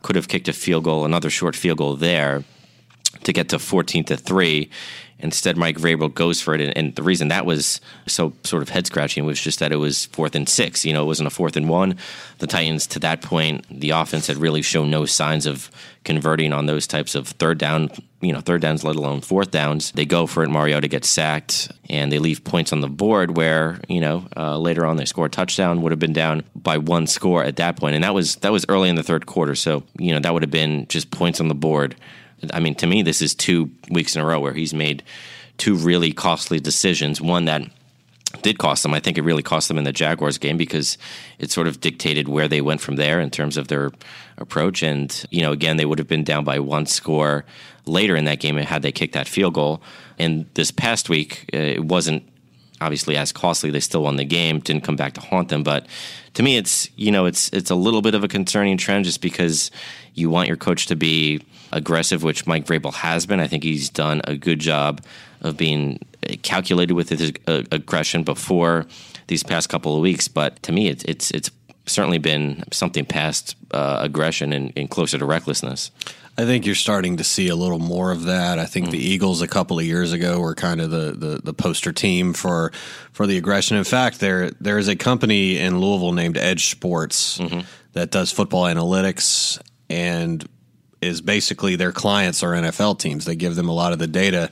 could 0.02 0.16
have 0.16 0.28
kicked 0.28 0.49
a 0.49 0.52
field 0.52 0.85
goal, 0.85 1.04
another 1.04 1.30
short 1.30 1.56
field 1.56 1.78
goal 1.78 1.97
there 1.97 2.44
to 3.24 3.32
get 3.32 3.48
to 3.50 3.58
14 3.58 4.04
to 4.04 4.16
3. 4.16 4.70
Instead, 5.20 5.56
Mike 5.56 5.78
Vrabel 5.78 6.14
goes 6.14 6.40
for 6.40 6.54
it. 6.54 6.60
And, 6.60 6.76
and 6.76 6.94
the 6.94 7.02
reason 7.02 7.28
that 7.28 7.44
was 7.44 7.80
so 8.06 8.32
sort 8.44 8.62
of 8.62 8.68
head 8.68 8.86
scratching 8.86 9.26
was 9.26 9.40
just 9.40 9.58
that 9.58 9.72
it 9.72 9.76
was 9.76 10.06
fourth 10.06 10.36
and 10.36 10.48
six. 10.48 10.84
You 10.84 10.92
know, 10.92 11.02
it 11.02 11.06
wasn't 11.06 11.26
a 11.26 11.30
fourth 11.30 11.56
and 11.56 11.68
one. 11.68 11.96
The 12.38 12.46
Titans, 12.46 12.86
to 12.88 13.00
that 13.00 13.20
point, 13.20 13.66
the 13.68 13.90
offense 13.90 14.28
had 14.28 14.36
really 14.36 14.62
shown 14.62 14.90
no 14.90 15.06
signs 15.06 15.44
of 15.44 15.72
converting 16.04 16.52
on 16.52 16.66
those 16.66 16.86
types 16.86 17.16
of 17.16 17.26
third 17.26 17.58
down, 17.58 17.90
you 18.20 18.32
know, 18.32 18.40
third 18.40 18.62
downs, 18.62 18.84
let 18.84 18.94
alone 18.94 19.20
fourth 19.20 19.50
downs. 19.50 19.90
They 19.90 20.06
go 20.06 20.28
for 20.28 20.44
it. 20.44 20.50
Mariota 20.50 20.86
gets 20.86 21.08
sacked 21.08 21.68
and 21.90 22.12
they 22.12 22.20
leave 22.20 22.44
points 22.44 22.72
on 22.72 22.80
the 22.80 22.88
board 22.88 23.36
where, 23.36 23.80
you 23.88 24.00
know, 24.00 24.24
uh, 24.36 24.56
later 24.56 24.86
on 24.86 24.98
they 24.98 25.04
score 25.04 25.26
a 25.26 25.30
touchdown, 25.30 25.82
would 25.82 25.90
have 25.90 25.98
been 25.98 26.12
down 26.12 26.44
by 26.54 26.78
one 26.78 27.08
score 27.08 27.42
at 27.42 27.56
that 27.56 27.76
point. 27.76 27.96
And 27.96 28.04
that 28.04 28.14
was, 28.14 28.36
that 28.36 28.52
was 28.52 28.64
early 28.68 28.88
in 28.88 28.94
the 28.94 29.02
third 29.02 29.26
quarter. 29.26 29.56
So, 29.56 29.82
you 29.98 30.12
know, 30.12 30.20
that 30.20 30.32
would 30.32 30.44
have 30.44 30.50
been 30.52 30.86
just 30.86 31.10
points 31.10 31.40
on 31.40 31.48
the 31.48 31.56
board. 31.56 31.96
I 32.52 32.61
mean, 32.61 32.75
to 32.76 32.87
me, 32.87 33.02
this 33.02 33.23
is 33.23 33.35
two 33.35 33.71
weeks 33.90 34.16
in 34.16 34.23
a 34.23 34.25
row 34.25 34.40
where 34.40 34.54
he's 34.54 34.75
made 34.75 35.02
two 35.57 35.75
really 35.75 36.12
costly 36.12 36.61
decisions. 36.61 37.21
One 37.21 37.47
that 37.47 37.62
did 38.42 38.59
cost 38.59 38.83
them. 38.83 38.95
I 38.95 39.00
think 39.00 39.18
it 39.18 39.23
really 39.23 39.42
cost 39.42 39.68
them 39.68 39.78
in 39.78 39.85
the 39.85 39.92
Jaguars 39.92 40.38
game 40.38 40.57
because 40.57 40.99
it 41.38 41.50
sort 41.50 41.66
of 41.66 41.80
dictated 41.80 42.28
where 42.28 42.49
they 42.49 42.61
went 42.61 42.80
from 42.80 42.97
there 42.97 43.21
in 43.21 43.30
terms 43.30 43.57
of 43.57 43.68
their 43.68 43.90
approach. 44.37 44.83
And, 44.83 45.25
you 45.30 45.42
know, 45.42 45.52
again, 45.52 45.76
they 45.76 45.87
would 45.87 45.99
have 45.99 46.09
been 46.09 46.25
down 46.25 46.45
by 46.45 46.59
one 46.59 46.87
score 46.87 47.45
later 47.87 48.16
in 48.16 48.26
that 48.26 48.40
game 48.40 48.57
had 48.57 48.83
they 48.83 48.92
kicked 48.92 49.14
that 49.14 49.28
field 49.28 49.54
goal. 49.54 49.83
And 50.18 50.47
this 50.54 50.71
past 50.71 51.09
week, 51.09 51.49
uh, 51.54 51.59
it 51.59 51.85
wasn't 51.85 52.23
obviously 52.80 53.16
as 53.16 53.33
costly. 53.33 53.71
They 53.71 53.80
still 53.80 54.02
won 54.02 54.16
the 54.16 54.25
game, 54.25 54.61
didn't 54.61 54.85
come 54.85 54.97
back 54.97 55.14
to 55.14 55.21
haunt 55.21 55.49
them. 55.49 55.62
But 55.62 55.87
to 56.35 56.42
me, 56.42 56.57
it's 56.57 56.88
you 56.97 57.11
know 57.11 57.26
it's 57.26 57.49
it's 57.50 57.71
a 57.71 57.75
little 57.75 58.02
bit 58.02 58.14
of 58.14 58.25
a 58.25 58.28
concerning 58.28 58.76
trend 58.76 59.04
just 59.04 59.21
because 59.21 59.71
you 60.14 60.30
want 60.30 60.49
your 60.49 60.57
coach 60.57 60.87
to 60.87 60.97
be 60.97 61.40
aggressive, 61.72 62.22
which 62.22 62.46
Mike 62.46 62.66
Vrabel 62.66 62.94
has 62.94 63.26
been. 63.26 63.40
I 63.40 63.46
think 63.46 63.62
he's 63.64 63.88
done 63.90 64.20
a 64.25 64.37
good 64.37 64.58
job 64.60 65.02
of 65.40 65.56
being 65.56 65.98
calculated 66.42 66.94
with 66.94 67.08
his 67.10 67.32
uh, 67.46 67.62
aggression 67.70 68.25
before 68.25 68.87
these 69.28 69.42
past 69.42 69.68
couple 69.68 69.94
of 69.94 70.00
weeks. 70.00 70.28
But 70.28 70.62
to 70.64 70.72
me, 70.72 70.88
it's 70.88 71.04
it's 71.04 71.30
it's 71.30 71.50
certainly 71.87 72.18
been 72.18 72.64
something 72.72 73.04
past 73.04 73.56
uh, 73.72 73.98
aggression 74.02 74.52
and, 74.52 74.72
and 74.76 74.90
closer 74.90 75.18
to 75.18 75.25
recklessness. 75.25 75.90
I 76.37 76.44
think 76.44 76.66
you're 76.66 76.76
starting 76.76 77.16
to 77.16 77.25
see 77.25 77.48
a 77.48 77.56
little 77.56 77.80
more 77.80 78.12
of 78.12 78.25
that. 78.25 78.60
I 78.60 78.64
think 78.66 78.88
Mm. 78.88 78.90
the 78.92 78.98
Eagles 78.98 79.42
a 79.42 79.48
couple 79.48 79.76
of 79.78 79.84
years 79.84 80.12
ago 80.12 80.38
were 80.38 80.54
kind 80.54 80.80
of 80.80 80.90
the, 80.90 81.10
the, 81.12 81.40
the 81.42 81.52
poster 81.52 81.92
team 81.92 82.32
for 82.32 82.70
for 83.12 83.26
the 83.26 83.37
aggression. 83.38 83.76
In 83.76 83.84
fact, 83.84 84.20
there 84.20 84.50
there 84.60 84.78
is 84.78 84.87
a 84.88 84.94
company 84.96 85.59
in 85.59 85.81
Louisville 85.81 86.12
named 86.12 86.37
EdjSports 86.37 87.40
Mm-hmm. 87.40 87.61
that 87.94 88.11
does 88.11 88.31
football 88.31 88.64
analytics 88.64 89.61
and 89.90 90.46
is 91.00 91.20
basically 91.20 91.76
their 91.76 91.92
clients 91.92 92.42
are 92.42 92.52
NFL 92.52 92.98
teams. 92.98 93.24
They 93.24 93.37
give 93.37 93.56
them 93.56 93.68
a 93.68 93.74
lot 93.74 93.92
of 93.92 93.98
the 93.98 94.06
data 94.06 94.50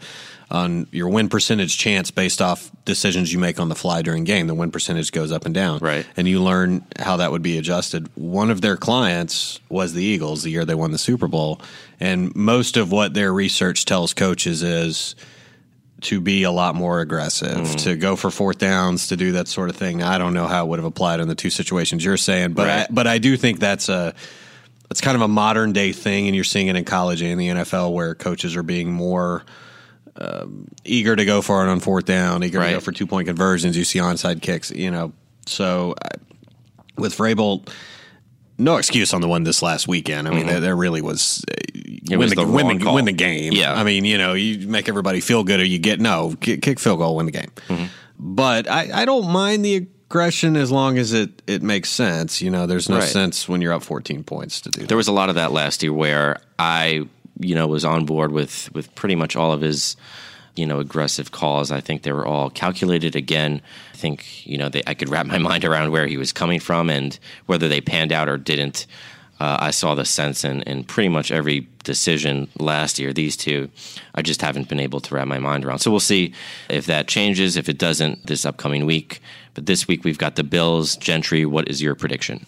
on 0.50 0.86
your 0.92 1.08
win 1.08 1.28
percentage 1.28 1.76
chance 1.76 2.10
based 2.10 2.40
off 2.40 2.70
decisions 2.84 3.32
you 3.32 3.38
make 3.38 3.58
on 3.58 3.68
the 3.68 3.74
fly 3.74 4.02
during 4.02 4.22
game. 4.24 4.46
The 4.46 4.54
win 4.54 4.70
percentage 4.70 5.10
goes 5.10 5.32
up 5.32 5.44
and 5.44 5.54
down. 5.54 5.80
Right. 5.80 6.06
And 6.16 6.28
you 6.28 6.40
learn 6.40 6.84
how 6.98 7.16
that 7.16 7.32
would 7.32 7.42
be 7.42 7.58
adjusted. 7.58 8.08
One 8.14 8.50
of 8.50 8.60
their 8.60 8.76
clients 8.76 9.60
was 9.68 9.92
the 9.92 10.04
Eagles 10.04 10.44
the 10.44 10.50
year 10.50 10.64
they 10.64 10.74
won 10.74 10.92
the 10.92 10.98
Super 10.98 11.26
Bowl. 11.26 11.60
And 11.98 12.34
most 12.36 12.76
of 12.76 12.92
what 12.92 13.14
their 13.14 13.32
research 13.32 13.86
tells 13.86 14.14
coaches 14.14 14.62
is 14.62 15.16
to 16.02 16.20
be 16.20 16.44
a 16.44 16.52
lot 16.52 16.74
more 16.74 17.00
aggressive, 17.00 17.56
mm-hmm. 17.56 17.76
to 17.76 17.96
go 17.96 18.14
for 18.14 18.30
fourth 18.30 18.58
downs, 18.58 19.08
to 19.08 19.16
do 19.16 19.32
that 19.32 19.48
sort 19.48 19.70
of 19.70 19.76
thing. 19.76 20.02
I 20.02 20.18
don't 20.18 20.34
know 20.34 20.46
how 20.46 20.64
it 20.64 20.68
would 20.68 20.78
have 20.78 20.86
applied 20.86 21.20
in 21.20 21.26
the 21.26 21.34
two 21.34 21.50
situations 21.50 22.04
you're 22.04 22.16
saying, 22.16 22.52
but 22.52 22.68
I, 22.68 22.86
but 22.90 23.06
I 23.06 23.18
do 23.18 23.36
think 23.36 23.58
that's 23.58 23.88
a 23.88 24.14
it's 24.90 25.00
kind 25.00 25.16
of 25.16 25.22
a 25.22 25.28
modern 25.28 25.72
day 25.72 25.92
thing, 25.92 26.26
and 26.26 26.34
you're 26.34 26.44
seeing 26.44 26.68
it 26.68 26.76
in 26.76 26.84
college 26.84 27.22
and 27.22 27.40
the 27.40 27.48
NFL 27.48 27.92
where 27.92 28.14
coaches 28.14 28.56
are 28.56 28.62
being 28.62 28.92
more 28.92 29.44
um, 30.16 30.68
eager 30.84 31.14
to 31.14 31.24
go 31.24 31.42
for 31.42 31.64
it 31.64 31.68
on 31.68 31.80
fourth 31.80 32.04
down, 32.04 32.42
eager 32.42 32.60
to 32.62 32.70
go 32.70 32.80
for 32.80 32.92
two 32.92 33.06
point 33.06 33.26
conversions. 33.26 33.76
You 33.76 33.84
see 33.84 33.98
onside 33.98 34.42
kicks, 34.42 34.70
you 34.70 34.90
know. 34.90 35.12
So 35.46 35.94
I, 36.02 36.08
with 36.96 37.16
Vrabel, 37.16 37.68
no 38.58 38.76
excuse 38.76 39.12
on 39.12 39.20
the 39.20 39.28
one 39.28 39.44
this 39.44 39.62
last 39.62 39.86
weekend. 39.86 40.28
I 40.28 40.30
mean, 40.30 40.46
there, 40.46 40.60
there 40.60 40.76
really 40.76 41.02
was. 41.02 41.44
uh, 41.50 41.54
win, 42.08 42.18
was 42.18 42.30
the, 42.30 42.44
the 42.44 42.50
win, 42.50 42.78
the, 42.78 42.90
win 42.92 43.04
the 43.04 43.12
game. 43.12 43.52
Yeah. 43.52 43.74
I 43.74 43.84
mean, 43.84 44.04
you 44.04 44.16
know, 44.16 44.32
you 44.32 44.66
make 44.66 44.88
everybody 44.88 45.20
feel 45.20 45.44
good, 45.44 45.60
or 45.60 45.64
you 45.64 45.78
get 45.78 46.00
no 46.00 46.34
kick, 46.40 46.62
kick 46.62 46.78
field 46.80 46.98
goal, 46.98 47.16
win 47.16 47.26
the 47.26 47.32
game. 47.32 47.90
But 48.18 48.68
I, 48.70 49.02
I 49.02 49.04
don't 49.04 49.30
mind 49.30 49.64
the 49.64 49.86
aggression 50.08 50.56
as 50.56 50.70
long 50.70 50.98
as 50.98 51.12
it 51.12 51.42
it 51.46 51.62
makes 51.62 51.88
sense. 51.90 52.40
You 52.40 52.50
know, 52.50 52.66
there's 52.66 52.88
no 52.88 52.98
Right. 52.98 53.08
sense 53.08 53.48
when 53.48 53.60
you're 53.60 53.72
up 53.72 53.82
14 53.82 54.22
points 54.24 54.60
to 54.62 54.70
do 54.70 54.80
that. 54.82 54.88
There 54.88 54.96
was 54.96 55.08
a 55.08 55.12
lot 55.12 55.28
of 55.28 55.34
that 55.34 55.52
last 55.52 55.82
year 55.82 55.92
where 55.92 56.40
I, 56.58 57.02
you 57.40 57.54
know, 57.54 57.66
was 57.66 57.84
on 57.84 58.04
board 58.06 58.32
with 58.32 58.72
with 58.74 58.94
pretty 58.94 59.14
much 59.16 59.36
all 59.36 59.52
of 59.52 59.60
his, 59.60 59.96
you 60.54 60.64
know, 60.66 60.78
aggressive 60.80 61.32
calls. 61.32 61.70
I 61.70 61.80
think 61.80 62.02
they 62.02 62.12
were 62.12 62.26
all 62.26 62.50
calculated. 62.50 63.16
Again, 63.16 63.60
I 63.92 63.96
think 63.96 64.46
you 64.46 64.56
know 64.58 64.68
they, 64.68 64.82
I 64.86 64.94
could 64.94 65.08
wrap 65.08 65.26
my 65.26 65.38
mind 65.50 65.64
around 65.64 65.90
where 65.90 66.06
he 66.06 66.16
was 66.16 66.32
coming 66.32 66.60
from 66.60 66.88
and 66.90 67.18
whether 67.46 67.68
they 67.68 67.80
panned 67.80 68.12
out 68.12 68.28
or 68.28 68.36
didn't. 68.38 68.86
Uh, 69.38 69.58
I 69.60 69.70
saw 69.70 69.94
the 69.94 70.04
sense 70.04 70.44
in, 70.44 70.62
in 70.62 70.84
pretty 70.84 71.08
much 71.08 71.30
every 71.30 71.68
decision 71.84 72.48
last 72.58 72.98
year. 72.98 73.12
These 73.12 73.36
two, 73.36 73.70
I 74.14 74.22
just 74.22 74.40
haven't 74.40 74.68
been 74.68 74.80
able 74.80 75.00
to 75.00 75.14
wrap 75.14 75.26
my 75.26 75.38
mind 75.38 75.64
around. 75.64 75.80
So 75.80 75.90
we'll 75.90 76.00
see 76.00 76.32
if 76.70 76.86
that 76.86 77.06
changes. 77.06 77.56
If 77.56 77.68
it 77.68 77.78
doesn't, 77.78 78.26
this 78.26 78.46
upcoming 78.46 78.86
week. 78.86 79.20
But 79.54 79.66
this 79.66 79.86
week 79.86 80.04
we've 80.04 80.18
got 80.18 80.36
the 80.36 80.44
Bills. 80.44 80.96
Gentry, 80.96 81.44
what 81.44 81.68
is 81.68 81.82
your 81.82 81.94
prediction? 81.94 82.46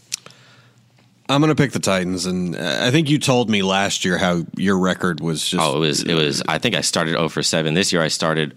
I'm 1.28 1.42
going 1.42 1.54
to 1.54 1.62
pick 1.62 1.72
the 1.72 1.78
Titans, 1.78 2.24
and 2.24 2.56
uh, 2.56 2.78
I 2.80 2.90
think 2.90 3.10
you 3.10 3.18
told 3.18 3.50
me 3.50 3.62
last 3.62 4.02
year 4.02 4.16
how 4.16 4.44
your 4.56 4.78
record 4.78 5.20
was 5.20 5.46
just. 5.46 5.62
Oh, 5.62 5.76
it 5.76 5.80
was 5.80 6.02
it 6.02 6.14
was. 6.14 6.42
I 6.48 6.56
think 6.56 6.74
I 6.74 6.80
started 6.80 7.12
0 7.12 7.28
for 7.28 7.42
seven. 7.42 7.74
This 7.74 7.92
year 7.92 8.00
I 8.00 8.08
started 8.08 8.56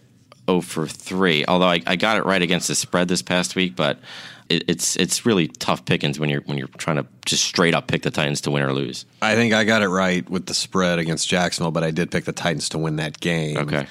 0 0.49 0.61
for 0.61 0.87
three. 0.87 1.43
Although 1.45 1.67
I, 1.67 1.81
I 1.85 1.97
got 1.97 2.15
it 2.15 2.25
right 2.25 2.41
against 2.41 2.69
the 2.69 2.75
spread 2.75 3.09
this 3.09 3.21
past 3.21 3.55
week, 3.55 3.75
but 3.75 3.99
it, 4.51 4.63
it's 4.67 4.95
it's 4.97 5.25
really 5.25 5.47
tough 5.47 5.85
pickings 5.85 6.19
when 6.19 6.29
you're 6.29 6.41
when 6.41 6.57
you're 6.57 6.67
trying 6.77 6.97
to 6.97 7.05
just 7.25 7.43
straight 7.43 7.73
up 7.73 7.87
pick 7.87 8.03
the 8.03 8.11
Titans 8.11 8.41
to 8.41 8.51
win 8.51 8.63
or 8.63 8.73
lose. 8.73 9.05
I 9.21 9.35
think 9.35 9.53
I 9.53 9.63
got 9.63 9.81
it 9.81 9.87
right 9.87 10.27
with 10.29 10.45
the 10.45 10.53
spread 10.53 10.99
against 10.99 11.27
Jacksonville, 11.27 11.71
but 11.71 11.83
I 11.83 11.91
did 11.91 12.11
pick 12.11 12.25
the 12.25 12.33
Titans 12.33 12.69
to 12.69 12.77
win 12.77 12.97
that 12.97 13.19
game. 13.19 13.57
Okay, 13.57 13.87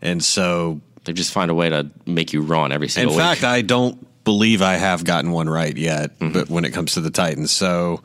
and 0.00 0.22
so 0.22 0.80
they 1.04 1.12
just 1.12 1.32
find 1.32 1.50
a 1.50 1.54
way 1.54 1.68
to 1.68 1.90
make 2.06 2.32
you 2.32 2.42
wrong 2.42 2.72
every 2.72 2.86
in 2.86 2.90
single 2.90 3.16
week. 3.16 3.22
In 3.22 3.28
fact, 3.28 3.44
I 3.44 3.62
don't 3.62 4.06
believe 4.24 4.62
I 4.62 4.74
have 4.74 5.04
gotten 5.04 5.32
one 5.32 5.48
right 5.48 5.76
yet. 5.76 6.18
Mm-hmm. 6.18 6.32
But 6.32 6.48
when 6.48 6.64
it 6.64 6.72
comes 6.72 6.94
to 6.94 7.00
the 7.00 7.10
Titans, 7.10 7.50
so. 7.50 8.02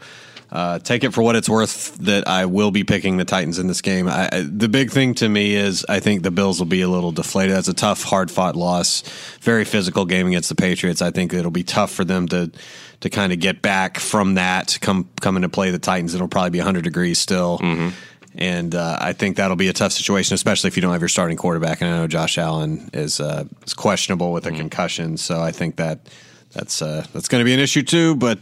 Uh, 0.52 0.80
take 0.80 1.06
it 1.06 1.14
for 1.14 1.22
what 1.22 1.38
it's 1.38 1.48
worth 1.48 1.96
that 2.00 2.28
I 2.28 2.46
will 2.46 2.72
be 2.72 2.84
picking 2.84 3.16
the 3.16 3.24
Titans 3.24 3.58
in 3.58 3.68
this 3.68 3.82
game. 3.82 4.10
I, 4.10 4.28
I, 4.32 4.42
the 4.42 4.68
big 4.68 4.92
thing 4.92 5.14
to 5.16 5.30
me 5.30 5.56
is 5.56 5.86
I 5.88 6.02
think 6.02 6.24
the 6.24 6.32
Bills 6.32 6.60
will 6.60 6.66
be 6.66 6.82
a 6.82 6.90
little 6.90 7.14
deflated. 7.14 7.56
That's 7.56 7.70
a 7.70 7.74
tough, 7.74 8.04
hard 8.04 8.30
fought 8.30 8.58
loss, 8.58 9.02
very 9.40 9.64
physical 9.64 10.04
game 10.04 10.28
against 10.28 10.50
the 10.50 10.56
Patriots. 10.56 11.02
I 11.02 11.12
think 11.12 11.34
it'll 11.34 11.52
be 11.52 11.64
tough 11.64 11.92
for 11.92 12.04
them 12.04 12.28
to 12.30 12.52
to 13.00 13.10
kind 13.10 13.34
of 13.34 13.40
get 13.40 13.62
back 13.62 13.98
from 13.98 14.36
that, 14.36 14.78
come 14.82 15.10
come 15.22 15.38
into 15.38 15.50
play 15.50 15.72
the 15.72 15.80
Titans. 15.80 16.14
It'll 16.14 16.28
probably 16.28 16.52
be 16.52 16.60
100 16.60 16.84
degrees 16.84 17.18
still. 17.18 17.58
And 18.36 18.76
uh, 18.76 18.98
I 19.00 19.14
think 19.14 19.38
that'll 19.38 19.58
be 19.58 19.68
a 19.68 19.74
tough 19.74 19.92
situation, 19.92 20.36
especially 20.36 20.70
if 20.70 20.78
you 20.78 20.82
don't 20.82 20.92
have 20.92 21.02
your 21.02 21.10
starting 21.10 21.36
quarterback. 21.36 21.82
And 21.82 21.90
I 21.94 21.98
know 21.98 22.08
Josh 22.08 22.38
Allen 22.38 22.90
is 22.94 23.20
uh, 23.20 23.46
is 23.66 23.74
questionable 23.74 24.32
with 24.32 24.46
a 24.46 24.52
concussion, 24.52 25.18
so 25.18 25.42
I 25.42 25.52
think 25.52 25.78
that 25.78 26.08
that's 26.54 26.82
uh, 26.82 27.06
that's 27.14 27.28
going 27.28 27.42
to 27.42 27.46
be 27.46 27.54
an 27.54 27.60
issue 27.60 27.84
too. 27.84 28.16
But 28.16 28.40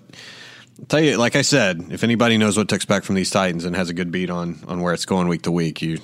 I'll 0.79 0.85
tell 0.85 0.99
you, 1.01 1.17
like 1.17 1.35
I 1.35 1.41
said, 1.41 1.87
if 1.91 2.03
anybody 2.03 2.37
knows 2.37 2.57
what 2.57 2.69
to 2.69 2.75
expect 2.75 3.05
from 3.05 3.15
these 3.15 3.29
Titans 3.29 3.65
and 3.65 3.75
has 3.75 3.89
a 3.89 3.93
good 3.93 4.11
beat 4.11 4.29
on 4.29 4.59
on 4.67 4.81
where 4.81 4.93
it's 4.93 5.05
going 5.05 5.27
week 5.27 5.43
to 5.43 5.51
week, 5.51 5.81
you 5.81 5.99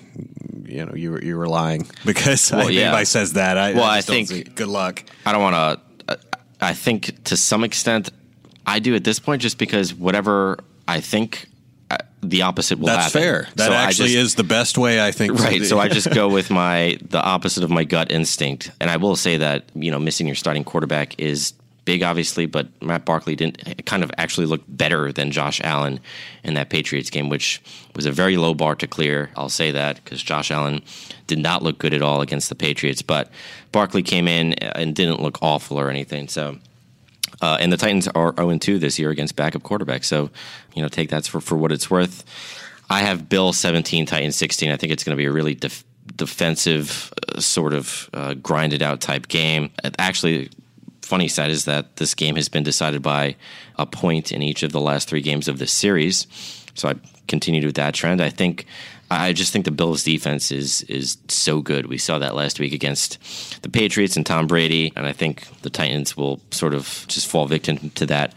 you 0.65 0.85
know 0.85 0.93
you 0.95 1.11
were 1.11 1.23
you 1.23 1.37
were 1.37 1.47
lying 1.47 1.87
because 2.05 2.51
Well, 2.51 2.67
if 2.67 2.73
yeah. 2.73 2.83
anybody 2.83 3.05
says 3.05 3.33
that, 3.33 3.57
I, 3.57 3.73
Well, 3.73 3.83
I, 3.83 3.97
I 3.97 4.01
think- 4.01 4.27
see- 4.29 4.43
good 4.43 4.67
luck. 4.67 5.03
I 5.25 5.31
don't 5.31 5.41
want 5.41 5.55
to. 6.07 6.15
I 6.61 6.69
I 6.69 6.73
think 6.73 7.23
to 7.25 7.37
some 7.37 7.63
extent 7.63 8.09
I 8.65 8.79
do 8.79 8.95
at 8.95 9.03
this 9.03 9.19
point 9.19 9.41
just 9.41 9.57
because 9.57 9.93
whatever 9.93 10.57
I 10.87 10.99
think 11.01 11.47
uh, 11.91 11.97
the 12.23 12.41
opposite 12.43 12.79
will 12.79 12.87
That's 12.87 13.05
happen. 13.13 13.21
fair. 13.21 13.47
That 13.55 13.67
So 13.67 13.73
actually 13.73 14.09
just- 14.09 14.17
is 14.17 14.35
the 14.35 14.43
best 14.43 14.77
way 14.77 15.05
I 15.05 15.11
think. 15.11 15.39
Right. 15.39 15.63
So 15.65 15.79
I 15.79 15.87
just 15.87 16.09
go 16.11 16.27
with 16.29 16.49
my 16.49 16.97
the 17.09 17.21
opposite 17.21 17.63
of 17.63 17.69
my 17.69 17.83
gut 17.83 18.11
instinct. 18.11 18.71
And 18.79 18.89
I 18.89 18.97
will 18.97 19.15
say 19.15 19.37
that, 19.37 19.65
you 19.75 19.91
know, 19.91 19.99
missing 19.99 20.25
your 20.27 20.35
starting 20.35 20.63
quarterback 20.63 21.19
is 21.19 21.53
big 21.85 22.03
obviously, 22.03 22.45
but 22.45 22.67
Matt 22.81 23.05
Barkley 23.05 23.35
didn't 23.35 23.85
kind 23.85 24.03
of 24.03 24.11
actually 24.17 24.47
look 24.47 24.61
better 24.67 25.11
than 25.11 25.31
Josh 25.31 25.61
Allen 25.63 25.99
in 26.43 26.55
that 26.55 26.69
Patriots 26.69 27.09
game, 27.09 27.29
which 27.29 27.61
was 27.95 28.05
a 28.05 28.11
very 28.11 28.37
low 28.37 28.53
bar 28.53 28.75
to 28.75 28.87
clear. 28.87 29.29
I'll 29.37 29.49
say 29.49 29.71
that 29.71 30.03
because 30.03 30.21
Josh 30.21 30.51
Allen 30.51 30.81
did 31.27 31.39
not 31.39 31.63
look 31.63 31.77
good 31.77 31.93
at 31.93 32.01
all 32.01 32.21
against 32.21 32.49
the 32.49 32.55
Patriots, 32.55 33.01
but 33.01 33.31
Barkley 33.71 34.03
came 34.03 34.27
in 34.27 34.53
and 34.53 34.95
didn't 34.95 35.21
look 35.21 35.39
awful 35.41 35.79
or 35.79 35.89
anything. 35.89 36.27
So 36.27 36.57
uh, 37.41 37.57
and 37.59 37.71
the 37.71 37.77
Titans 37.77 38.07
are 38.09 38.33
0 38.35 38.57
2 38.57 38.79
this 38.79 38.97
year 38.99 39.09
against 39.09 39.35
backup 39.35 39.63
quarterbacks. 39.63 40.05
So, 40.05 40.29
you 40.73 40.81
know, 40.81 40.87
take 40.87 41.09
that 41.09 41.25
for, 41.25 41.41
for 41.41 41.57
what 41.57 41.71
it's 41.71 41.89
worth. 41.89 42.23
I 42.89 43.01
have 43.01 43.29
Bill 43.29 43.51
17, 43.51 44.05
Titans 44.05 44.35
16. 44.35 44.71
I 44.71 44.77
think 44.77 44.93
it's 44.93 45.03
going 45.03 45.15
to 45.15 45.21
be 45.21 45.25
a 45.25 45.31
really 45.31 45.55
def- 45.55 45.83
defensive, 46.15 47.11
uh, 47.27 47.39
sort 47.39 47.73
of 47.73 48.09
uh, 48.13 48.35
grinded 48.35 48.81
out 48.81 49.01
type 49.01 49.27
game. 49.27 49.71
Actually, 49.97 50.49
funny 51.05 51.27
side 51.27 51.51
is 51.51 51.65
that 51.65 51.97
this 51.97 52.13
game 52.13 52.35
has 52.35 52.49
been 52.49 52.63
decided 52.63 53.01
by 53.01 53.35
a 53.77 53.85
point 53.85 54.31
in 54.31 54.41
each 54.41 54.63
of 54.63 54.71
the 54.71 54.81
last 54.81 55.07
three 55.07 55.21
games 55.21 55.47
of 55.47 55.59
this 55.59 55.71
series. 55.71 56.27
So 56.73 56.89
I 56.89 56.95
continued 57.27 57.63
with 57.63 57.75
that 57.75 57.93
trend. 57.93 58.21
I 58.21 58.29
think 58.29 58.65
I 59.09 59.33
just 59.33 59.53
think 59.53 59.65
the 59.65 59.71
Bills 59.71 60.03
defense 60.03 60.51
is 60.51 60.81
is 60.83 61.17
so 61.27 61.61
good. 61.61 61.85
We 61.85 61.97
saw 61.97 62.17
that 62.19 62.35
last 62.35 62.59
week 62.59 62.73
against 62.73 63.19
the 63.61 63.69
Patriots 63.69 64.17
and 64.17 64.25
Tom 64.25 64.47
Brady, 64.47 64.91
and 64.95 65.05
I 65.05 65.13
think 65.13 65.47
the 65.61 65.69
Titans 65.69 66.17
will 66.17 66.41
sort 66.51 66.73
of 66.73 67.05
just 67.07 67.27
fall 67.27 67.45
victim 67.45 67.91
to 67.91 68.05
that 68.07 68.33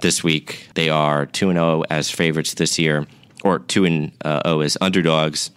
this 0.00 0.22
week. 0.22 0.68
They 0.74 0.88
are 0.88 1.26
2 1.26 1.50
and 1.50 1.56
0 1.56 1.82
as 1.90 2.10
favorites 2.10 2.54
this 2.54 2.78
year 2.78 3.06
or 3.42 3.58
2 3.58 3.84
and 3.84 4.12
uh, 4.24 4.42
0 4.46 4.60
as 4.60 4.78
underdogs. 4.80 5.50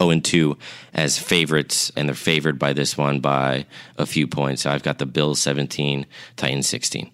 0 0.00 0.10
and 0.10 0.24
2 0.24 0.56
as 0.94 1.18
favorites, 1.18 1.90
and 1.96 2.08
they're 2.08 2.14
favored 2.14 2.58
by 2.58 2.72
this 2.72 2.96
one 2.96 3.20
by 3.20 3.66
a 3.96 4.06
few 4.06 4.26
points. 4.26 4.66
I've 4.66 4.82
got 4.82 4.98
the 4.98 5.06
Bills 5.06 5.40
17, 5.40 6.06
Titans 6.36 6.68
16. 6.68 7.10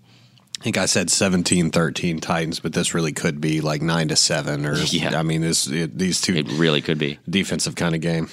I 0.61 0.65
think 0.65 0.79
I 0.79 0.87
said 0.87 1.11
17 1.11 1.71
13 1.71 2.21
Titans, 2.21 2.59
but 2.61 2.73
this 2.73 2.95
really 2.95 3.13
could 3.13 3.39
be 3.39 3.61
like 3.61 3.83
9 3.83 4.09
to 4.09 4.17
7 4.17 4.65
or 4.65 4.75
Yeah. 4.85 5.19
I 5.19 5.23
mean 5.23 5.43
this 5.43 5.67
it, 5.67 5.99
these 5.99 6.23
two 6.23 6.35
It 6.35 6.49
really 6.53 6.81
could 6.81 6.97
be. 6.97 7.19
defensive 7.29 7.75
kind 7.75 7.95
of 7.95 8.01
game. 8.01 8.31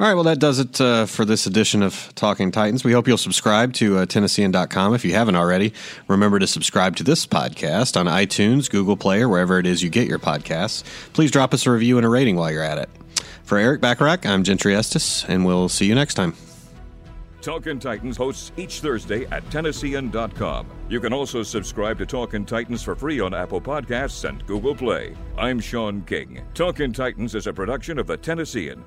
All 0.00 0.06
right, 0.08 0.14
well, 0.14 0.24
that 0.24 0.40
does 0.40 0.58
it 0.58 0.80
uh, 0.80 1.06
for 1.06 1.24
this 1.24 1.46
edition 1.46 1.82
of 1.82 2.10
Talking 2.16 2.50
Titans. 2.50 2.82
We 2.84 2.90
hope 2.92 3.06
you'll 3.06 3.16
subscribe 3.18 3.74
to 3.74 3.98
uh, 3.98 4.06
Tennessean.com 4.06 4.92
if 4.94 5.04
you 5.04 5.12
haven't 5.12 5.36
already. 5.36 5.72
Remember 6.08 6.38
to 6.40 6.46
subscribe 6.48 6.96
to 6.96 7.04
this 7.04 7.26
podcast 7.26 7.96
on 8.00 8.06
iTunes, 8.06 8.68
Google 8.68 8.96
Play, 8.96 9.20
or 9.20 9.28
wherever 9.28 9.58
it 9.60 9.66
is 9.66 9.82
you 9.84 9.90
get 9.90 10.08
your 10.08 10.18
podcasts. 10.18 10.82
Please 11.12 11.30
drop 11.30 11.54
us 11.54 11.64
a 11.66 11.70
review 11.70 11.96
and 11.98 12.04
a 12.06 12.08
rating 12.08 12.34
while 12.34 12.50
you're 12.50 12.62
at 12.64 12.78
it. 12.78 12.88
For 13.44 13.58
Eric 13.58 13.82
Bacharach, 13.82 14.24
I'm 14.24 14.42
Gentry 14.42 14.74
Estes, 14.74 15.24
and 15.28 15.44
we'll 15.44 15.68
see 15.68 15.86
you 15.86 15.94
next 15.94 16.14
time. 16.14 16.34
Talkin' 17.42 17.78
Titans 17.78 18.16
hosts 18.16 18.52
each 18.56 18.80
Thursday 18.80 19.26
at 19.26 19.48
Tennessean.com. 19.50 20.66
You 20.88 20.98
can 20.98 21.12
also 21.12 21.42
subscribe 21.42 21.98
to 21.98 22.06
Talkin' 22.06 22.46
Titans 22.46 22.82
for 22.82 22.94
free 22.94 23.20
on 23.20 23.34
Apple 23.34 23.60
Podcasts 23.60 24.26
and 24.26 24.44
Google 24.46 24.74
Play. 24.74 25.14
I'm 25.36 25.60
Sean 25.60 26.00
King. 26.06 26.42
Talkin' 26.54 26.94
Titans 26.94 27.34
is 27.34 27.46
a 27.46 27.52
production 27.52 27.98
of 27.98 28.06
the 28.06 28.16
Tennessean. 28.16 28.82